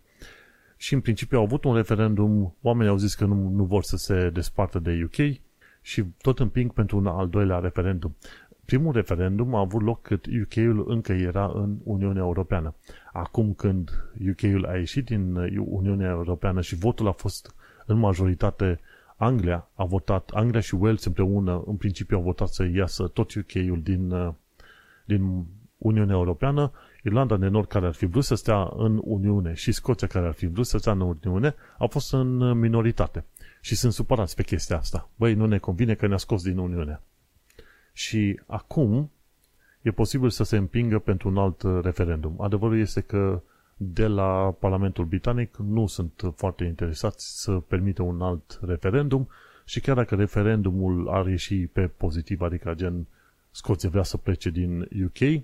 [0.76, 3.96] Și în principiu au avut un referendum, oamenii au zis că nu, nu vor să
[3.96, 5.38] se despartă de UK
[5.80, 8.16] și tot împing pentru un al doilea referendum.
[8.64, 12.74] Primul referendum a avut loc cât UK-ul încă era în Uniunea Europeană.
[13.12, 13.90] Acum când
[14.30, 17.54] UK-ul a ieșit din uh, Uniunea Europeană și votul a fost
[17.86, 18.80] în majoritate
[19.22, 23.80] Anglia a votat, Anglia și Wales împreună, în principiu au votat să iasă tot UK-ul
[23.82, 24.32] din, uh,
[25.04, 25.46] din
[25.78, 30.06] Uniunea Europeană, Irlanda de Nord, care ar fi vrut să stea în Uniune, și Scoția,
[30.06, 33.24] care ar fi vrut să stea în Uniune, au fost în minoritate.
[33.60, 35.08] Și sunt supărați pe chestia asta.
[35.16, 37.00] Băi, nu ne convine că ne-a scos din Uniune.
[37.92, 39.10] Și acum
[39.82, 42.34] e posibil să se împingă pentru un alt referendum.
[42.40, 43.42] Adevărul este că
[43.92, 49.28] de la Parlamentul Britanic nu sunt foarte interesați să permită un alt referendum
[49.64, 53.06] și chiar dacă referendumul ar ieși pe pozitiv, adică gen
[53.50, 55.42] Scoția vrea să plece din UK,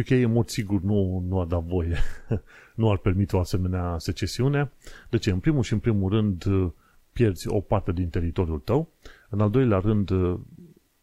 [0.00, 1.96] UK în mod sigur nu, nu ar da voie,
[2.74, 4.70] nu ar permite o asemenea secesiune.
[5.10, 5.30] De ce?
[5.30, 6.44] În primul și în primul rând
[7.12, 8.88] pierzi o parte din teritoriul tău,
[9.28, 10.10] în al doilea rând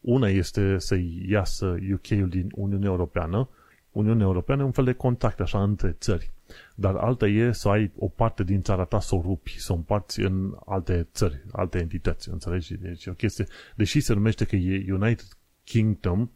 [0.01, 3.49] una este să iasă UK-ul din Uniunea Europeană,
[3.91, 6.31] Uniunea Europeană e un fel de contact așa între țări.
[6.75, 9.75] Dar alta e să ai o parte din țara ta să o rupi, să o
[9.75, 12.77] împarți în alte țări, alte entități, înțelegi?
[12.77, 15.27] Deci o chestie, deși se numește că e United
[15.63, 16.29] Kingdom,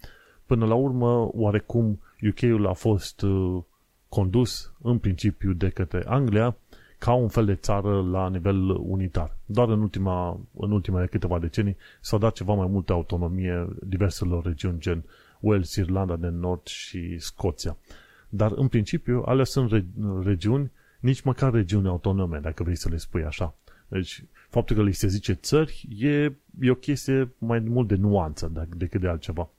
[0.45, 3.63] până la urmă, oarecum, UK-ul a fost uh,
[4.09, 6.57] condus în principiu de către Anglia
[6.97, 9.37] ca un fel de țară la nivel unitar.
[9.45, 14.79] Doar în, ultima, în ultimele câteva decenii s-a dat ceva mai multă autonomie diverselor regiuni,
[14.79, 15.03] gen
[15.39, 17.77] Wales, Irlanda de Nord și Scoția.
[18.29, 19.85] Dar, în principiu, alea sunt re-
[20.23, 23.55] regiuni, nici măcar regiuni autonome, dacă vrei să le spui așa.
[23.87, 28.67] Deci, faptul că li se zice țări e, e o chestie mai mult de nuanță
[28.75, 29.49] decât de altceva.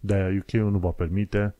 [0.00, 1.54] De-aia UK nu va permite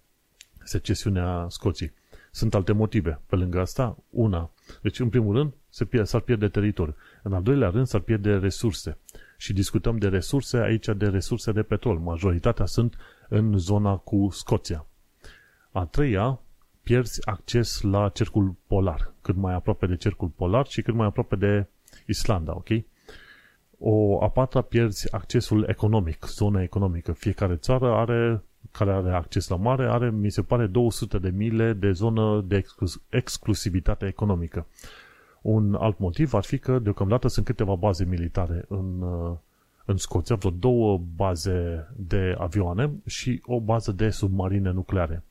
[0.64, 1.92] secesiunea Scoției.
[2.30, 3.20] Sunt alte motive.
[3.26, 4.50] Pe lângă asta, una.
[4.82, 6.96] Deci, în primul rând, se pierde, s-ar pierde teritoriu.
[7.22, 8.98] În al doilea rând, s-ar pierde resurse.
[9.36, 11.98] Și discutăm de resurse, aici de resurse de petrol.
[11.98, 12.94] Majoritatea sunt
[13.28, 14.86] în zona cu Scoția.
[15.72, 16.40] A treia,
[16.86, 21.36] pierzi acces la cercul polar, cât mai aproape de cercul polar și cât mai aproape
[21.36, 21.66] de
[22.06, 22.68] Islanda, ok?
[23.78, 27.12] O a patra, pierzi accesul economic, zona economică.
[27.12, 31.72] Fiecare țară are, care are acces la mare, are, mi se pare, 200 de mile
[31.72, 34.66] de zonă de exclus- exclusivitate economică.
[35.42, 39.02] Un alt motiv ar fi că deocamdată sunt câteva baze militare în,
[39.84, 45.22] în Scoția, vreo două baze de avioane și o bază de submarine nucleare.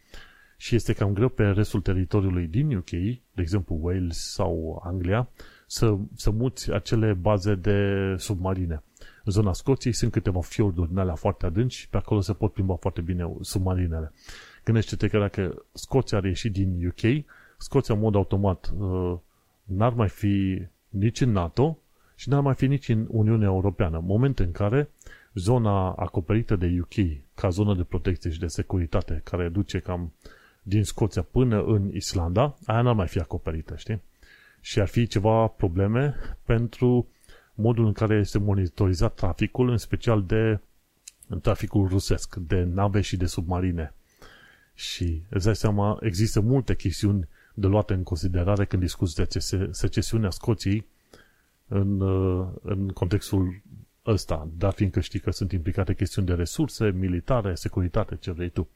[0.57, 5.29] Și este cam greu pe restul teritoriului din UK, de exemplu Wales sau Anglia,
[5.67, 7.79] să, să muți acele baze de
[8.17, 8.83] submarine.
[9.23, 12.53] În zona Scoției sunt câteva fiorduri din alea foarte adânci și pe acolo se pot
[12.53, 14.11] plimba foarte bine submarinele.
[14.63, 17.25] Gândește-te că dacă Scoția ar ieși din UK,
[17.57, 19.17] Scoția în mod automat uh,
[19.63, 21.77] n-ar mai fi nici în NATO
[22.15, 24.01] și n-ar mai fi nici în Uniunea Europeană.
[24.03, 24.89] Moment în care
[25.33, 30.13] zona acoperită de UK ca zonă de protecție și de securitate, care duce cam
[30.67, 34.01] din Scoția până în Islanda, aia n-ar mai fi acoperită, știi?
[34.61, 37.07] Și ar fi ceva probleme pentru
[37.53, 40.59] modul în care este monitorizat traficul, în special de
[41.41, 43.93] traficul rusesc, de nave și de submarine.
[44.73, 49.27] Și îți dai seama, există multe chestiuni de luate în considerare când discuți de
[49.71, 50.85] secesiunea Scoției
[51.67, 53.61] în, uh, în contextul
[54.05, 58.67] ăsta, dar fiindcă știi că sunt implicate chestiuni de resurse, militare, securitate, ce vrei tu.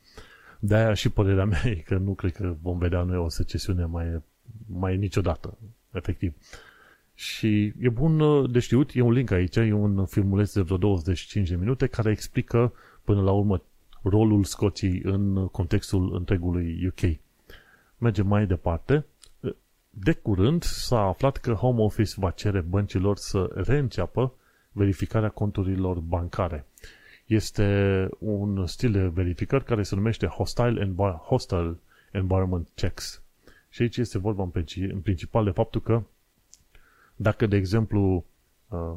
[0.59, 4.21] De-aia și părerea mea e că nu cred că vom vedea noi o secesiune mai,
[4.67, 5.57] mai niciodată,
[5.91, 6.33] efectiv.
[7.13, 10.77] Și e bun uh, de știut, e un link aici, e un filmuleț de vreo
[10.77, 13.63] 25 de minute care explică până la urmă
[14.01, 17.19] rolul Scoției în contextul întregului UK.
[17.97, 19.05] Mergem mai departe.
[19.89, 24.33] De curând s-a aflat că Home Office va cere băncilor să reînceapă
[24.71, 26.65] verificarea conturilor bancare.
[27.29, 31.77] Este un stil de verificări care se numește Hostile, Envi- Hostile
[32.11, 33.21] Environment Checks.
[33.69, 36.03] Și aici este vorba în, în principal de faptul că
[37.15, 38.25] dacă, de exemplu,
[38.67, 38.95] uh,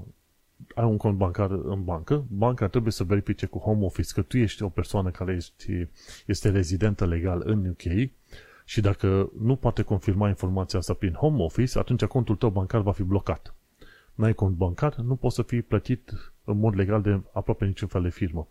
[0.74, 4.38] ai un cont bancar în bancă, banca trebuie să verifice cu Home Office că tu
[4.38, 5.90] ești o persoană care este,
[6.26, 8.10] este rezidentă legal în UK
[8.64, 12.92] și dacă nu poate confirma informația asta prin Home Office, atunci contul tău bancar va
[12.92, 13.54] fi blocat.
[14.14, 18.02] N-ai cont bancar, nu poți să fii plătit în mod legal de aproape niciun fel
[18.02, 18.48] de firmă.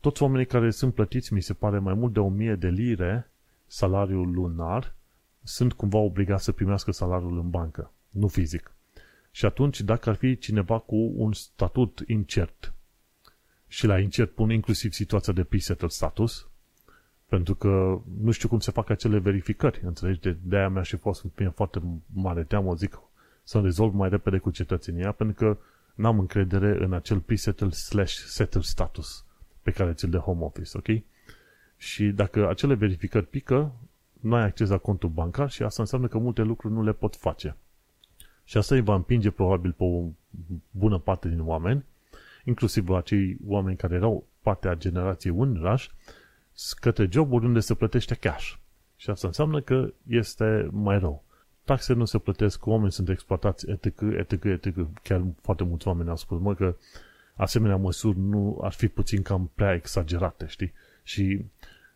[0.00, 3.30] Toți oamenii care sunt plătiți, mi se pare, mai mult de 1000 de lire
[3.66, 4.94] salariul lunar,
[5.42, 8.72] sunt cumva obligați să primească salariul în bancă, nu fizic.
[9.30, 12.74] Și atunci, dacă ar fi cineva cu un statut incert,
[13.66, 16.48] și la incert pun inclusiv situația de pre status,
[17.26, 20.20] pentru că nu știu cum se fac acele verificări, înțelegi?
[20.20, 21.82] De, de aia mi-a și fost mie foarte
[22.12, 23.00] mare teamă, zic,
[23.42, 25.58] să rezolv mai repede cu cetățenia, pentru că
[25.94, 29.24] n-am încredere în acel pre-settle slash settle status
[29.62, 31.02] pe care ți-l dă home office, ok?
[31.76, 33.72] Și dacă acele verificări pică,
[34.20, 37.16] nu ai acces la contul bancar și asta înseamnă că multe lucruri nu le pot
[37.16, 37.56] face.
[38.44, 40.08] Și asta îi va împinge probabil pe o
[40.70, 41.84] bună parte din oameni,
[42.44, 45.86] inclusiv acei oameni care erau parte a generației Unrush,
[46.80, 48.52] către joburi unde se plătește cash.
[48.96, 51.24] Și asta înseamnă că este mai rău.
[51.64, 54.86] Taxe nu se plătesc, oameni sunt exploatați, etc., etc., etc.
[55.02, 56.76] Chiar foarte mulți oameni au spus, mă, că
[57.34, 60.72] asemenea măsuri nu ar fi puțin cam prea exagerate, știi?
[61.02, 61.44] Și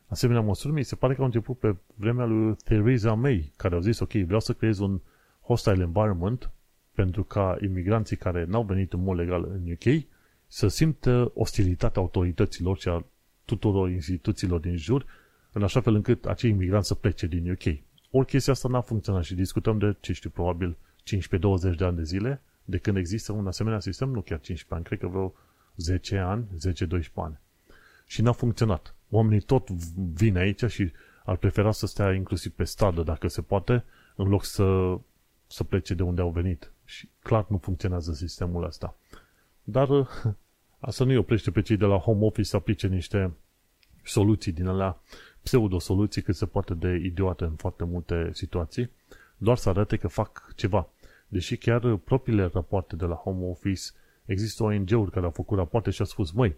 [0.07, 3.81] asemenea măsuri mi se pare că au început pe vremea lui Theresa May, care au
[3.81, 5.01] zis, ok, vreau să creez un
[5.43, 6.51] hostile environment
[6.95, 10.03] pentru ca imigranții care n-au venit în mod legal în UK
[10.47, 13.05] să simtă ostilitatea autorităților și a
[13.45, 15.07] tuturor instituțiilor din jur,
[15.53, 17.79] în așa fel încât acei imigranți să plece din UK.
[18.11, 20.77] Ori chestia asta n-a funcționat și discutăm de, ce știu, probabil
[21.73, 24.85] 15-20 de ani de zile, de când există un asemenea sistem, nu chiar 15 ani,
[24.85, 25.35] cred că vreo
[25.77, 26.47] 10 ani,
[27.01, 27.39] 10-12 ani.
[28.07, 28.95] Și n-a funcționat.
[29.11, 29.71] Oamenii tot
[30.15, 30.93] vin aici și
[31.25, 33.85] ar prefera să stea inclusiv pe stradă, dacă se poate,
[34.17, 34.99] în loc să,
[35.47, 36.73] să plece de unde au venit.
[36.85, 38.97] Și clar nu funcționează sistemul ăsta.
[39.63, 39.89] Dar
[40.89, 43.33] asta nu îi oprește pe cei de la home office să aplice niște
[44.05, 45.01] soluții din alea,
[45.43, 48.91] pseudo-soluții cât se poate de idiote în foarte multe situații,
[49.37, 50.89] doar să arate că fac ceva.
[51.29, 53.83] Deși chiar propriile rapoarte de la home office,
[54.25, 56.57] există ONG-uri care au făcut rapoarte și au spus, măi,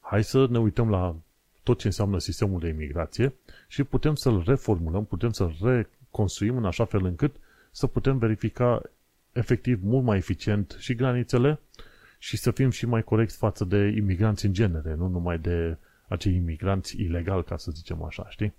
[0.00, 1.16] hai să ne uităm la
[1.62, 3.34] tot ce înseamnă sistemul de imigrație
[3.68, 7.36] și putem să-l reformulăm, putem să-l reconstruim în așa fel încât
[7.70, 8.82] să putem verifica
[9.32, 11.60] efectiv mult mai eficient și granițele
[12.18, 15.76] și să fim și mai corecți față de imigranți în genere, nu numai de
[16.08, 18.54] acei imigranți ilegali, ca să zicem așa, știi?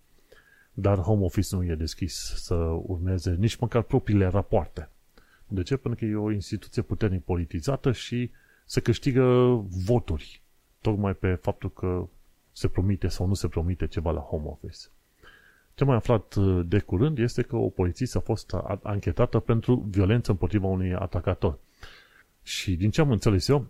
[0.73, 4.89] Dar Home Office nu e deschis să urmeze nici măcar propriile rapoarte.
[5.47, 5.77] De ce?
[5.77, 8.31] Pentru că e o instituție puternic politizată și
[8.65, 9.25] se câștigă
[9.85, 10.41] voturi,
[10.81, 12.07] tocmai pe faptul că
[12.51, 14.77] se promite sau nu se promite ceva la Home Office.
[15.75, 20.31] Ce mai aflat uh, de curând este că o polițistă a fost anchetată pentru violență
[20.31, 21.57] împotriva unui atacator.
[22.43, 23.67] Și din ce am înțeles eu,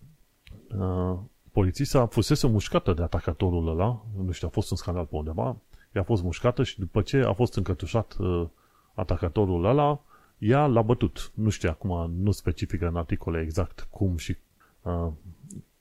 [0.77, 1.19] uh,
[1.57, 5.57] polițista a fusese mușcată de atacatorul ăla, nu știu, a fost un scandal pe undeva,
[5.91, 8.47] ea a fost mușcată și după ce a fost încătușat uh,
[8.93, 10.01] atacatorul ăla,
[10.37, 11.31] ea l-a bătut.
[11.33, 14.37] Nu știu acum, nu specifică în articole exact cum și
[14.81, 15.07] uh,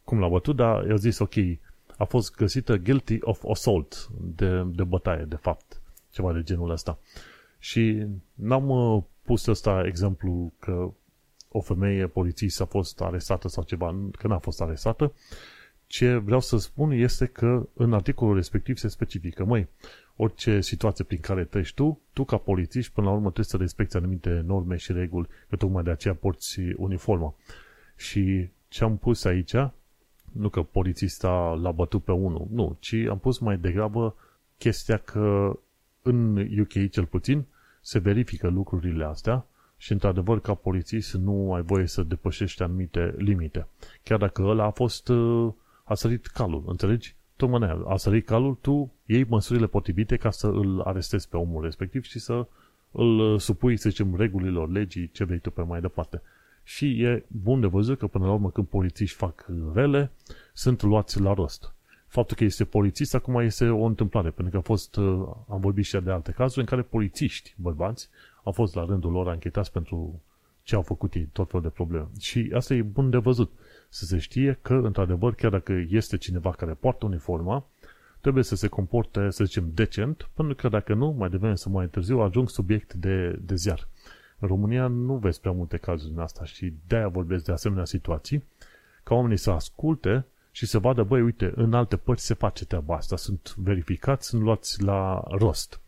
[0.04, 1.34] cum l-a bătut, dar i-a zis, ok,
[1.98, 6.98] a fost găsită guilty of assault, de, de bătaie, de fapt, ceva de genul ăsta.
[7.58, 10.90] Și n-am uh, pus ăsta exemplu că
[11.48, 15.12] o femeie polițist a fost arestată sau ceva, că n-a fost arestată.
[15.86, 19.68] Ce vreau să spun este că în articolul respectiv se specifică, măi,
[20.16, 23.96] orice situație prin care treci tu, tu ca polițist, până la urmă trebuie să respecti
[23.96, 27.34] anumite norme și reguli, că tocmai de aceea porți uniforma.
[27.96, 29.54] Și ce am pus aici,
[30.32, 34.16] nu că polițista l-a bătut pe unul, nu, ci am pus mai degrabă
[34.58, 35.58] chestia că
[36.02, 37.44] în UK cel puțin
[37.80, 39.46] se verifică lucrurile astea
[39.76, 43.66] și într-adevăr ca polițist nu ai voie să depășești anumite limite.
[44.02, 45.52] Chiar dacă ăla a fost uh,
[45.88, 47.14] a sărit calul, înțelegi?
[47.36, 52.04] Tocmai a sărit calul, tu iei măsurile potrivite ca să îl arestezi pe omul respectiv
[52.04, 52.46] și să
[52.90, 56.22] îl uh, supui, să zicem, regulilor, legii, ce vrei tu pe mai departe.
[56.62, 60.10] Și e bun de văzut că până la urmă când polițiști fac rele,
[60.52, 61.74] sunt luați la rost.
[62.06, 65.04] Faptul că este polițist acum este o întâmplare, pentru că a fost, uh,
[65.48, 68.08] am vorbit și de alte cazuri în care polițiști, bărbați,
[68.42, 70.22] au fost la rândul lor anchetați pentru
[70.62, 72.06] ce au făcut ei, tot felul de probleme.
[72.20, 73.52] Și asta e bun de văzut.
[73.96, 77.66] Să se știe că, într-adevăr, chiar dacă este cineva care poartă uniforma,
[78.20, 81.88] trebuie să se comporte, să zicem, decent, pentru că dacă nu, mai devreme să mai
[81.88, 83.88] târziu, ajung subiect de, de ziar.
[84.38, 88.44] În România nu vezi prea multe cazuri din asta și de-aia vorbesc de asemenea situații,
[89.02, 92.96] ca oamenii să asculte și să vadă, băi, uite, în alte părți se face treaba
[92.96, 95.80] asta, sunt verificați, sunt luați la rost.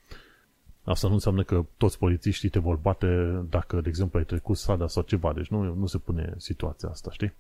[0.85, 4.87] Asta nu înseamnă că toți polițiștii te vor bate dacă, de exemplu, ai trecut strada
[4.87, 7.33] sau ceva, deci nu, nu se pune situația asta, știi?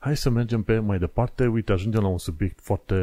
[0.00, 1.46] Hai să mergem pe mai departe.
[1.46, 2.94] Uite, ajungem la un subiect foarte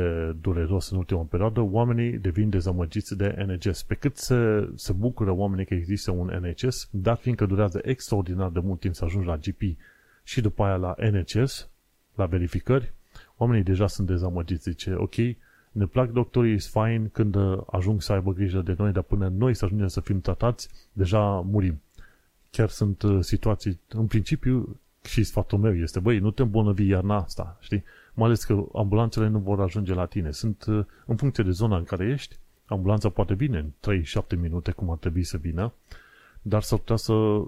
[0.42, 1.62] dureros în ultima perioadă.
[1.62, 3.84] Oamenii devin dezamăgiți de NHS.
[3.84, 8.60] Pe cât se, se bucură oamenii că există un NHS, dar fiindcă durează extraordinar de
[8.60, 9.62] mult timp să ajungi la GP
[10.24, 11.70] și după aia la NHS,
[12.16, 12.94] la verificări,
[13.38, 14.70] oamenii deja sunt dezamăgiți.
[14.70, 15.16] Zice, ok,
[15.72, 17.36] ne plac doctorii, e fine când
[17.72, 21.20] ajung să aibă grijă de noi, dar până noi să ajungem să fim tratați, deja
[21.40, 21.82] murim.
[22.52, 27.16] Chiar sunt uh, situații, în principiu, și sfatul meu este, băi, nu te îmbolnăvi iarna
[27.16, 27.84] asta, știi?
[28.14, 30.32] Mai ales că ambulanțele nu vor ajunge la tine.
[30.32, 34.02] Sunt uh, în funcție de zona în care ești, ambulanța poate vine în
[34.36, 35.74] 3-7 minute, cum ar trebui să vină,
[36.42, 37.44] dar s-ar putea să,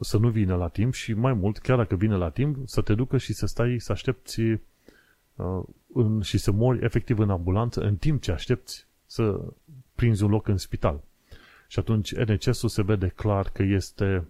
[0.00, 2.94] să nu vină la timp și mai mult, chiar dacă vine la timp, să te
[2.94, 5.62] ducă și să stai, să aștepți uh,
[5.94, 9.40] în, și să mori efectiv în ambulanță în timp ce aștepți să
[9.94, 11.00] prinzi un loc în spital.
[11.68, 14.24] Și atunci NHS-ul se vede clar că este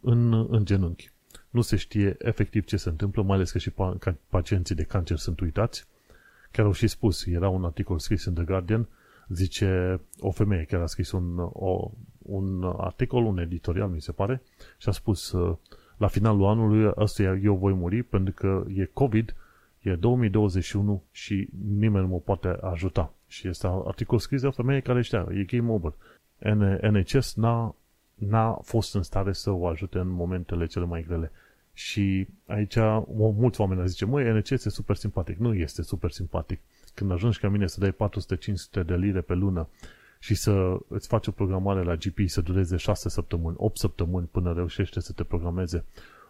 [0.00, 1.10] în, în genunchi
[1.58, 3.72] nu se știe efectiv ce se întâmplă, mai ales că și
[4.28, 5.86] pacienții de cancer sunt uitați.
[6.50, 8.88] Chiar au și spus, era un articol scris în The Guardian,
[9.28, 14.42] zice o femeie care a scris un, o, un articol, un editorial, mi se pare,
[14.78, 15.34] și a spus
[15.96, 19.34] la finalul anului ăsta eu voi muri pentru că e COVID,
[19.88, 23.12] E 2021 și nimeni nu mă poate ajuta.
[23.26, 25.92] Și este articol scris de o femeie care știa, e game over.
[26.90, 27.74] NHS n-a,
[28.14, 31.32] n-a fost în stare să o ajute în momentele cele mai grele.
[31.78, 32.76] Și aici
[33.36, 35.36] mulți oameni zice, măi, NHS e super simpatic.
[35.36, 36.60] Nu este super simpatic.
[36.94, 37.92] Când ajungi ca mine să dai
[38.82, 39.68] 400-500 de lire pe lună
[40.18, 44.52] și să îți faci o programare la GP să dureze 6 săptămâni, 8 săptămâni până
[44.52, 45.84] reușește să te programeze,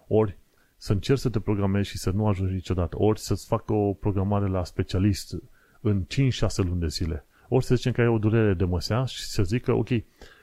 [0.09, 0.37] ori
[0.77, 4.49] să încerci să te programezi și să nu ajungi niciodată, ori să-ți facă o programare
[4.49, 5.37] la specialist
[5.81, 6.07] în 5-6
[6.57, 9.73] luni de zile, ori să zicem că ai o durere de măsea și să zică,
[9.73, 9.89] ok,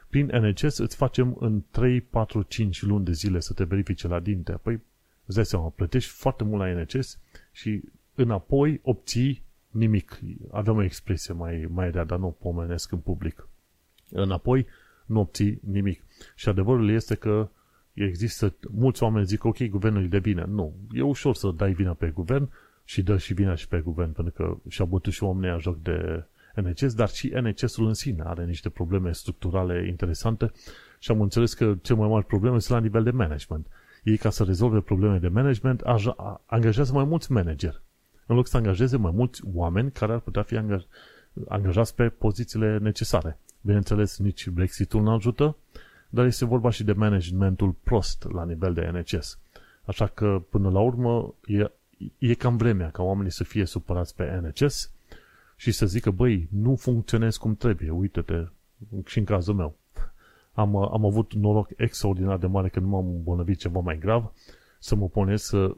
[0.09, 4.19] prin NHS îți facem în 3, 4, 5 luni de zile să te verifice la
[4.19, 4.51] dinte.
[4.51, 4.81] Păi,
[5.25, 7.19] îți dai seama, plătești foarte mult la NHS
[7.51, 7.81] și
[8.15, 10.19] înapoi obții nimic.
[10.51, 13.47] Aveam o expresie mai, mai rea, dar nu o pomenesc în public.
[14.09, 14.65] Înapoi
[15.05, 16.03] nu obții nimic.
[16.35, 17.49] Și adevărul este că
[17.93, 20.45] există, mulți oameni zic, ok, guvernul e de vină.
[20.49, 22.49] Nu, e ușor să dai vina pe guvern
[22.83, 25.81] și dă și vina și pe guvern, pentru că și-a bătut și oamenii a joc
[25.81, 26.23] de
[26.55, 30.51] NHS, dar și NHS-ul în sine are niște probleme structurale interesante
[30.99, 33.67] și am înțeles că cel mai mari probleme sunt la nivel de management.
[34.05, 35.81] Ei, ca să rezolve probleme de management,
[36.45, 37.81] angajează mai mulți manageri
[38.25, 40.87] în loc să angajeze mai mulți oameni care ar putea fi angaj-
[41.47, 43.39] angajați pe pozițiile necesare.
[43.61, 45.55] Bineînțeles, nici Brexitul nu ajută,
[46.09, 49.39] dar este vorba și de managementul prost la nivel de NHS.
[49.85, 51.71] Așa că, până la urmă, e,
[52.17, 54.91] e cam vremea ca oamenii să fie supărați pe NHS
[55.55, 58.45] și să zică, băi, nu funcționez cum trebuie, uite-te,
[59.05, 59.75] și în cazul meu.
[60.55, 64.31] Am, am avut noroc extraordinar de mare că nu m-am îmbolnăvit ceva mai grav,
[64.79, 65.75] să mă ponez să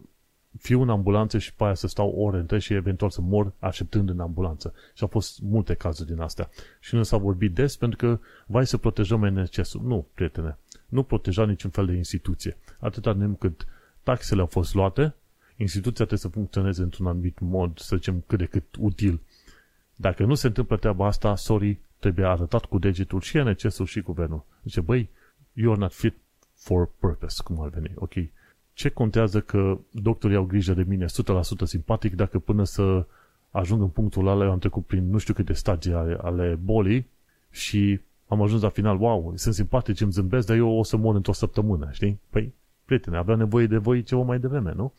[0.57, 4.09] fiu în ambulanță și pe aia să stau ore întregi și eventual să mor așteptând
[4.09, 4.73] în ambulanță.
[4.93, 6.49] Și au fost multe cazuri din astea.
[6.79, 9.81] Și nu s-a vorbit des pentru că vai să protejăm NHS-ul.
[9.83, 10.57] Nu, prietene.
[10.87, 12.57] Nu proteja niciun fel de instituție.
[12.79, 13.65] Atâta timp cât
[14.03, 15.15] taxele au fost luate,
[15.55, 19.19] instituția trebuie să funcționeze într-un anumit mod, să zicem, cât de cât util.
[19.95, 24.43] Dacă nu se întâmplă treaba asta, sorry, trebuie arătat cu degetul și NHS-ul și guvernul.
[24.63, 25.09] Zice, băi,
[25.51, 26.15] you're not fit
[26.53, 28.13] for purpose, cum ar veni, ok?
[28.77, 31.07] ce contează că doctorii au grijă de mine 100%
[31.63, 33.05] simpatic dacă până să
[33.51, 37.07] ajung în punctul ăla am trecut prin nu știu câte stagii ale, ale bolii
[37.49, 41.15] și am ajuns la final, wow, sunt simpatici, îmi zâmbesc, dar eu o să mor
[41.15, 42.19] într-o săptămână, știi?
[42.29, 42.53] Păi,
[42.85, 44.93] prietene, avea nevoie de voi ceva mai devreme, nu?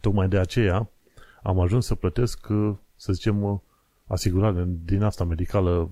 [0.00, 0.88] Tocmai de aceea
[1.42, 2.46] am ajuns să plătesc,
[2.96, 3.62] să zicem,
[4.06, 5.90] asigurare din asta medicală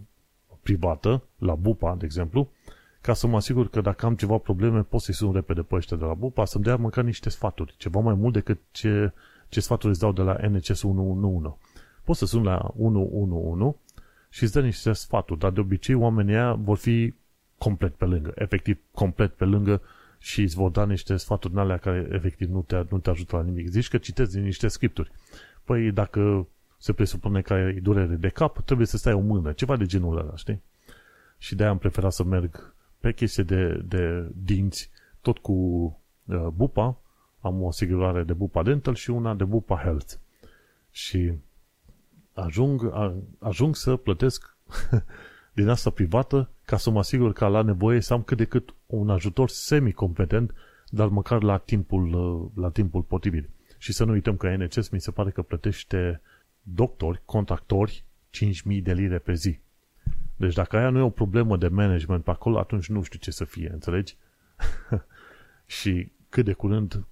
[0.62, 2.50] privată, la Bupa, de exemplu,
[3.02, 5.96] ca să mă asigur că dacă am ceva probleme, pot să-i sun repede pe ăștia
[5.96, 9.12] de la BUPA să-mi dea măcar niște sfaturi, ceva mai mult decât ce,
[9.48, 11.56] ce sfaturi îți dau de la NCS 111.
[12.04, 13.76] Poți să sun la 111
[14.28, 17.14] și îți dă niște sfaturi, dar de obicei oamenii ăia vor fi
[17.58, 19.82] complet pe lângă, efectiv complet pe lângă
[20.18, 23.36] și îți vor da niște sfaturi în alea care efectiv nu te, nu te ajută
[23.36, 23.68] la nimic.
[23.68, 25.10] Zici că citezi din niște scripturi.
[25.64, 26.46] Păi dacă
[26.82, 30.18] se presupune că ai durere de cap, trebuie să stai o mână, ceva de genul
[30.18, 30.62] ăla, știi?
[31.38, 35.52] Și de-aia am preferat să merg pe chestie de, de dinți, tot cu
[36.24, 36.96] uh, Bupa,
[37.40, 40.12] am o asigurare de Bupa Dental și una de Bupa Health.
[40.90, 41.32] Și
[42.32, 44.56] ajung, a, ajung să plătesc
[45.58, 48.74] din asta privată ca să mă asigur că la nevoie să am cât de cât
[48.86, 50.54] un ajutor semi-competent,
[50.88, 53.48] dar măcar la timpul, uh, la timpul potrivit.
[53.78, 56.20] Și să nu uităm că NHS mi se pare că plătește
[56.62, 59.58] doctori, contractori, 5.000 de lire pe zi.
[60.36, 63.30] Deci dacă aia nu e o problemă de management pe acolo, atunci nu știu ce
[63.30, 64.16] să fie, înțelegi?
[65.78, 67.04] și cât de curând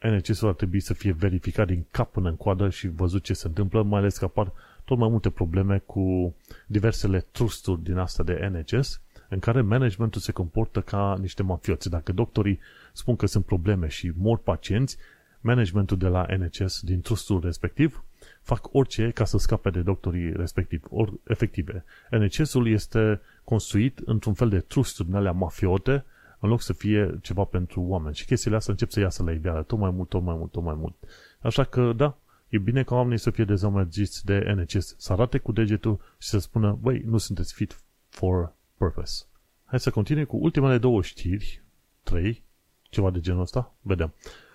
[0.00, 3.46] NHS-ul ar trebui să fie verificat din cap până în coadă și văzut ce se
[3.46, 4.52] întâmplă, mai ales că apar
[4.84, 6.34] tot mai multe probleme cu
[6.66, 11.90] diversele trusturi din asta de NHS, în care managementul se comportă ca niște mafioți.
[11.90, 12.58] Dacă doctorii
[12.92, 14.96] spun că sunt probleme și mor pacienți,
[15.40, 18.04] managementul de la NHS din trustul respectiv
[18.48, 21.84] fac orice ca să scape de doctorii respectiv, or, efective.
[22.10, 26.04] NHS-ul este construit într-un fel de trusturi din alea mafiote,
[26.38, 28.14] în loc să fie ceva pentru oameni.
[28.14, 30.62] Și chestiile astea încep să iasă la iveală tot mai mult, tot mai mult, tot
[30.62, 30.94] mai mult.
[31.40, 32.16] Așa că, da,
[32.48, 36.38] e bine ca oamenii să fie dezamăgiți de NHS, să arate cu degetul și să
[36.38, 39.24] spună, băi, nu sunteți fit for purpose.
[39.64, 41.62] Hai să continui cu ultimele două știri,
[42.02, 42.44] trei,
[42.82, 44.14] ceva de genul ăsta, vedem.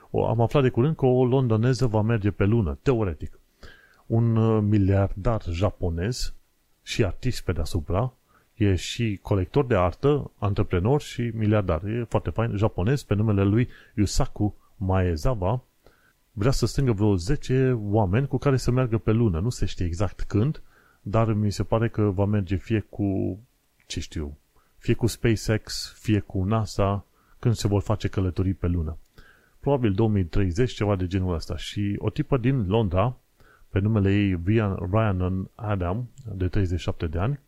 [0.09, 3.37] O, am aflat de curând că o londoneză va merge pe lună, teoretic
[4.05, 6.33] un uh, miliardar japonez
[6.81, 8.13] și artist pe deasupra,
[8.53, 11.83] e și colector de artă, antreprenor și miliardar.
[11.83, 15.63] E foarte fain, japonez, pe numele lui Yusaku Maezawa,
[16.31, 19.39] vrea să strângă vreo 10 oameni cu care să meargă pe lună.
[19.39, 20.61] Nu se știe exact când,
[21.01, 23.39] dar mi se pare că va merge fie cu,
[23.87, 24.37] ce știu,
[24.77, 27.05] fie cu SpaceX, fie cu NASA,
[27.39, 28.97] când se vor face călătorii pe lună.
[29.59, 31.57] Probabil 2030, ceva de genul ăsta.
[31.57, 33.17] Și o tipă din Londra
[33.73, 34.39] pe numele ei
[34.91, 37.39] Ryan Adam, de 37 de ani,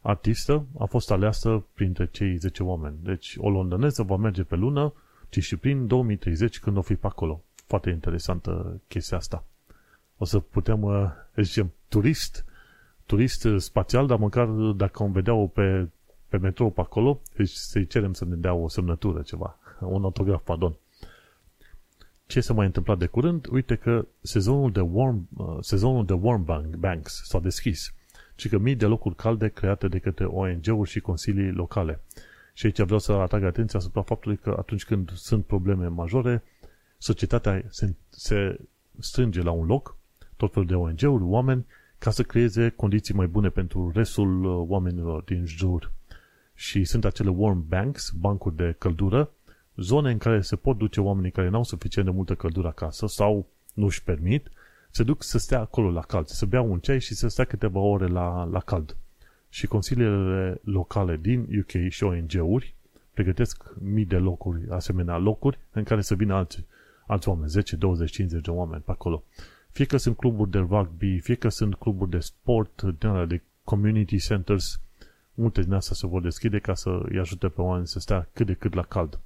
[0.00, 2.96] artistă, a fost aleasă printre cei 10 oameni.
[3.02, 4.92] Deci o londoneză va merge pe lună,
[5.28, 7.42] ci și prin 2030 când o fi pe acolo.
[7.66, 9.44] Foarte interesantă chestia asta.
[10.16, 12.44] O să putem, uh, zicem, turist,
[13.06, 14.46] turist spațial, dar măcar
[14.76, 15.88] dacă o vedea pe,
[16.28, 20.42] pe metrou pe acolo, deci să-i cerem să ne dea o semnătură, ceva, un autograf,
[20.42, 20.76] pardon.
[22.26, 23.46] Ce s-a mai întâmplat de curând?
[23.50, 26.44] Uite că sezonul de warm, uh, sezonul de warm
[26.78, 27.94] banks s-a deschis
[28.36, 32.00] ci că mii de locuri calde create de către ONG-uri și consilii locale.
[32.52, 36.42] Și aici vreau să atrag atenția asupra faptului că atunci când sunt probleme majore,
[36.98, 38.60] societatea se, se
[38.98, 39.96] strânge la un loc,
[40.36, 41.66] tot felul de ONG-uri, oameni,
[41.98, 45.92] ca să creeze condiții mai bune pentru restul uh, oamenilor din jur.
[46.54, 49.30] Și sunt acele warm banks, bancuri de căldură,
[49.76, 53.06] zone în care se pot duce oamenii care nu au suficient de multă căldură acasă
[53.06, 54.50] sau nu își permit
[54.90, 57.78] se duc să stea acolo la cald, să bea un ceai și să stea câteva
[57.78, 58.96] ore la, la cald.
[59.48, 62.74] Și consiliile locale din UK și ONG-uri
[63.12, 66.64] pregătesc mii de locuri, asemenea locuri, în care să vină alți,
[67.06, 69.22] alți oameni, 10, 20, 50 de oameni pe acolo.
[69.70, 72.82] Fie că sunt cluburi de rugby, fie că sunt cluburi de sport,
[73.28, 74.80] de community centers,
[75.34, 78.46] multe din astea se vor deschide ca să îi ajute pe oameni să stea cât
[78.46, 79.20] de cât la cald.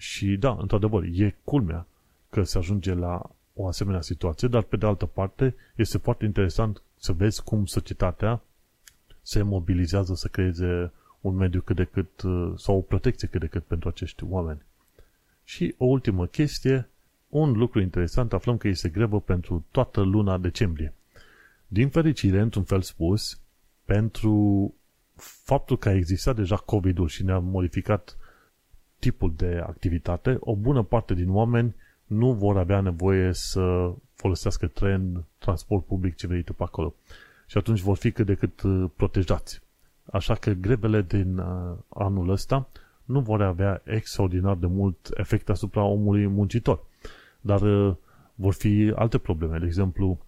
[0.00, 1.86] Și da, într-adevăr, e culmea
[2.30, 6.82] că se ajunge la o asemenea situație, dar pe de altă parte este foarte interesant
[6.96, 8.42] să vezi cum societatea
[9.22, 13.46] se mobilizează să creeze un mediu cât de cât, uh, sau o protecție cât de
[13.46, 14.62] cât pentru acești oameni.
[15.44, 16.88] Și o ultimă chestie,
[17.28, 20.94] un lucru interesant, aflăm că este grevă pentru toată luna decembrie.
[21.66, 23.40] Din fericire, într-un fel spus,
[23.84, 24.74] pentru
[25.44, 28.16] faptul că a existat deja COVID-ul și ne-a modificat
[29.00, 31.74] tipul de activitate, o bună parte din oameni
[32.06, 36.94] nu vor avea nevoie să folosească tren, transport public, ce vrei tu pe acolo.
[37.46, 39.60] Și atunci vor fi cât de cât uh, protejați.
[40.12, 42.68] Așa că grevele din uh, anul ăsta
[43.04, 46.84] nu vor avea extraordinar de mult efect asupra omului muncitor.
[47.40, 47.94] Dar uh,
[48.34, 49.58] vor fi alte probleme.
[49.58, 50.18] De exemplu,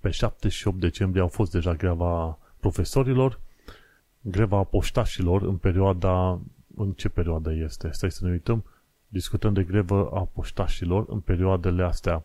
[0.00, 3.40] pe 7 și 8 decembrie au fost deja greva profesorilor,
[4.20, 6.40] greva poștașilor în perioada...
[6.78, 7.90] În ce perioadă este?
[7.92, 8.64] Stai să ne uităm
[9.08, 12.24] discutăm de grevă a poștașilor în perioadele astea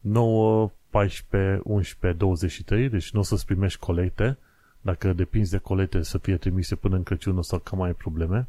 [0.00, 4.38] 9, 14, 11, 23, deci nu o să-ți primești colecte,
[4.80, 7.94] dacă depinzi de colecte să fie trimise până în Crăciun o să cam mai ai
[7.94, 8.48] probleme.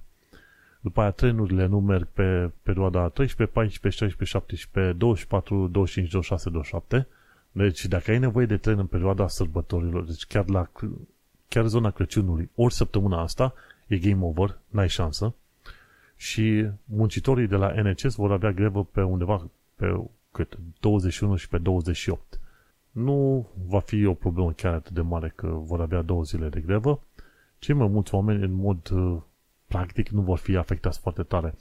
[0.81, 7.07] După aia trenurile nu merg pe perioada 13, 14, 16, 17, 24, 25, 26, 27.
[7.51, 10.69] Deci dacă ai nevoie de tren în perioada sărbătorilor, deci chiar la
[11.47, 13.53] chiar zona Crăciunului, ori săptămâna asta,
[13.87, 15.33] e game over, n-ai șansă
[16.15, 21.57] și muncitorii de la NCS vor avea grevă pe undeva pe cât, 21 și pe
[21.57, 22.39] 28.
[22.91, 26.59] Nu va fi o problemă chiar atât de mare că vor avea două zile de
[26.59, 27.03] grevă.
[27.59, 29.21] Cei mai mulți oameni, în mod uh,
[29.67, 31.55] practic, nu vor fi afectați foarte tare.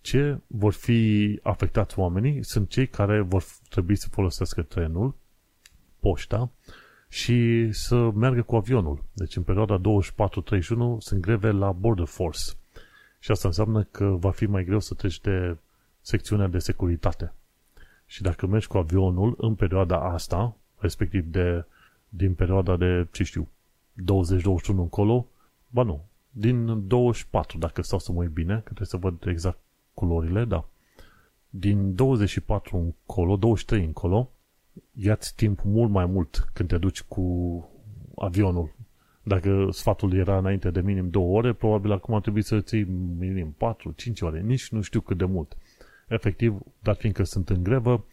[0.00, 5.14] Ce vor fi afectați oamenii sunt cei care vor trebui să folosească trenul,
[6.00, 6.50] poșta
[7.08, 9.04] și să meargă cu avionul.
[9.12, 9.80] Deci în perioada 24-31
[10.98, 12.42] sunt greve la Border Force
[13.24, 15.56] și asta înseamnă că va fi mai greu să treci de
[16.00, 17.32] secțiunea de securitate.
[18.06, 21.64] Și dacă mergi cu avionul în perioada asta, respectiv de,
[22.08, 23.48] din perioada de, ce știu,
[24.02, 25.26] 20-21 încolo,
[25.68, 29.58] ba nu, din 24, dacă stau să mă uit bine, că trebuie să văd exact
[29.94, 30.68] culorile, da.
[31.48, 34.30] Din 24 încolo, 23 încolo,
[34.92, 37.24] ia-ți timp mult mai mult când te duci cu
[38.16, 38.74] avionul
[39.26, 42.84] dacă sfatul era înainte de minim două ore, probabil acum ar trebui să ții
[43.18, 45.56] minim 4-5 ore, nici nu știu cât de mult.
[46.08, 48.04] Efectiv, dar fiindcă sunt în grevă,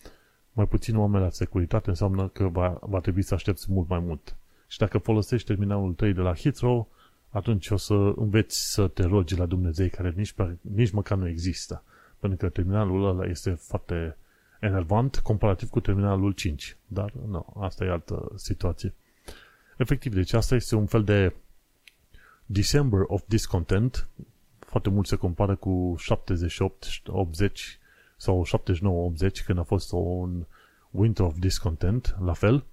[0.53, 4.35] mai puțin oameni la securitate înseamnă că va, va trebui să aștepți mult mai mult.
[4.67, 6.87] Și dacă folosești terminalul 3 de la Heathrow,
[7.29, 11.83] atunci o să înveți să te rogi la Dumnezei care nici, nici măcar nu există.
[12.19, 14.17] Pentru că terminalul ăla este foarte
[14.59, 16.77] enervant comparativ cu terminalul 5.
[16.87, 18.93] Dar, nu, asta e altă situație.
[19.77, 21.33] Efectiv, deci asta este un fel de
[22.45, 24.07] December of Discontent.
[24.59, 27.79] Foarte mult se compară cu 78, 80
[28.17, 28.45] sau
[29.29, 30.45] 79-80 când a fost un
[30.91, 32.65] Winter of Discontent, la fel.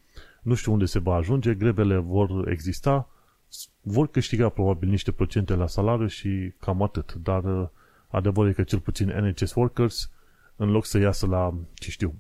[0.43, 3.09] Nu știu unde se va ajunge, grevele vor exista,
[3.81, 7.69] vor câștiga probabil niște procente la salariu și cam atât, dar uh,
[8.09, 10.11] adevărul e că cel puțin NHS Workers,
[10.57, 12.15] în loc să iasă la, ce știu,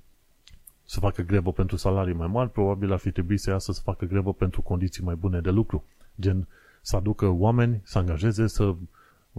[0.90, 4.04] să facă grevă pentru salarii mai mari, probabil ar fi trebuit să iasă să facă
[4.04, 5.84] grevă pentru condiții mai bune de lucru.
[6.20, 6.48] Gen,
[6.80, 8.74] să aducă oameni, să angajeze, să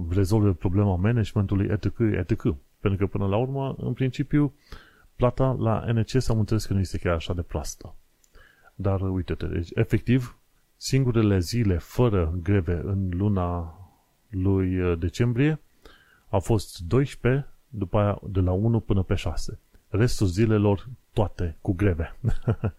[0.09, 2.41] rezolve problema managementului, etc., etc.
[2.79, 4.53] Pentru că, până la urmă, în principiu,
[5.15, 7.95] plata la NCS am înțeles că nu este chiar așa de proastă.
[8.75, 10.37] Dar uite-te, deci efectiv,
[10.75, 13.73] singurele zile fără greve în luna
[14.29, 15.59] lui uh, decembrie
[16.29, 19.59] au fost 12, după aia de la 1 până pe 6.
[19.89, 22.15] Restul zilelor toate cu greve.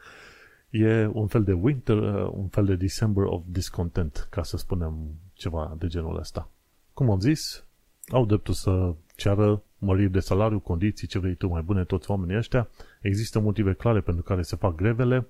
[0.71, 4.95] e un fel de winter, uh, un fel de December of discontent, ca să spunem
[5.33, 6.51] ceva de genul ăsta.
[6.93, 7.65] Cum am zis,
[8.09, 12.37] au dreptul să ceară măriri de salariu, condiții, ce vrei tu mai bune, toți oamenii
[12.37, 12.69] ăștia.
[13.01, 15.27] Există motive clare pentru care se fac grevele.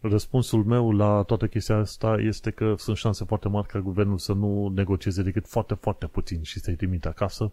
[0.00, 4.32] Răspunsul meu la toată chestia asta este că sunt șanse foarte mari ca guvernul să
[4.32, 7.52] nu negocieze decât foarte, foarte puțin și să-i trimite acasă,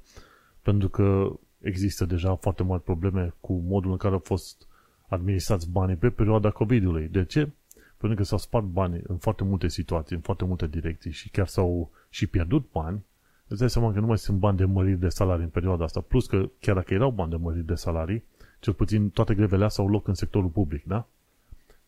[0.61, 1.31] pentru că
[1.65, 4.67] există deja foarte mari probleme cu modul în care au fost
[5.07, 7.07] administrați banii pe perioada COVID-ului.
[7.07, 7.49] De ce?
[7.97, 11.47] Pentru că s-au spart bani în foarte multe situații, în foarte multe direcții și chiar
[11.47, 13.05] s-au și pierdut bani,
[13.47, 16.01] îți dai seama că nu mai sunt bani de măriri de salarii în perioada asta.
[16.01, 18.23] Plus că chiar dacă erau bani de măriri de salarii,
[18.59, 21.07] cel puțin toate grevele astea au loc în sectorul public, da?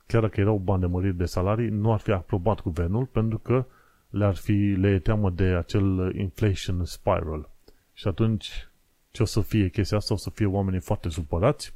[0.05, 3.65] Chiar dacă erau bani de măriri de salarii, nu ar fi aprobat guvernul pentru că
[4.09, 7.49] le-ar fi, le e teamă de acel inflation spiral.
[7.93, 8.67] Și atunci,
[9.17, 10.13] ce o să fie chestia asta?
[10.13, 11.73] O să fie oamenii foarte supărați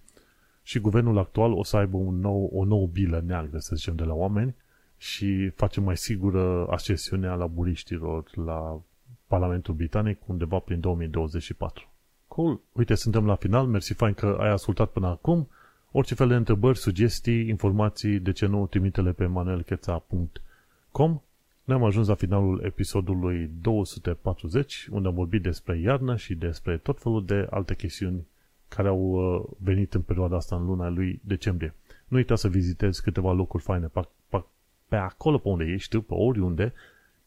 [0.64, 4.04] și guvernul actual o să aibă un nou, o nouă bilă neagră, să zicem, de
[4.04, 4.56] la oameni
[4.98, 8.82] și face mai sigură accesiunea la buriștilor la
[9.28, 11.90] Parlamentul Britanic undeva prin 2024.
[12.28, 12.60] Cool.
[12.72, 13.68] Uite, suntem la final.
[13.68, 15.50] Mersi fain că ai ascultat până acum.
[15.92, 21.22] Orice fel de întrebări, sugestii, informații, de ce nu, trimite-le pe manuelcheța.com
[21.64, 27.26] Ne-am ajuns la finalul episodului 240, unde am vorbit despre iarnă și despre tot felul
[27.26, 28.28] de alte chestiuni
[28.68, 31.74] care au uh, venit în perioada asta, în luna lui decembrie.
[32.08, 34.44] Nu uita să vizitezi câteva locuri faine pe, pe,
[34.88, 36.74] pe acolo pe unde ești tu, pe oriunde,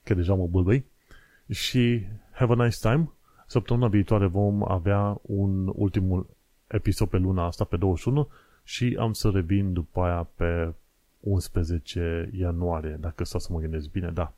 [0.03, 0.85] că deja mă bâlbăi,
[1.51, 3.11] și have a nice time.
[3.47, 6.26] Săptămâna viitoare vom avea un ultimul
[6.66, 8.28] episod pe luna asta, pe 21,
[8.64, 10.72] și am să revin după aia pe
[11.24, 14.32] 11 ianuarie, dacă stau să mă gândesc bine, da.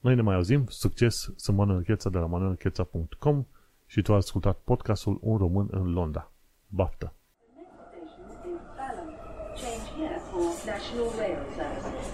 [0.00, 3.44] Noi ne mai auzim, succes, sunt Manuel Cheța de la manuelcheța.com
[3.86, 6.32] și tu ai ascultat podcastul Un Român în Londra.
[6.68, 7.12] Baftă!
[9.62, 12.05] Change here for National Rail Service.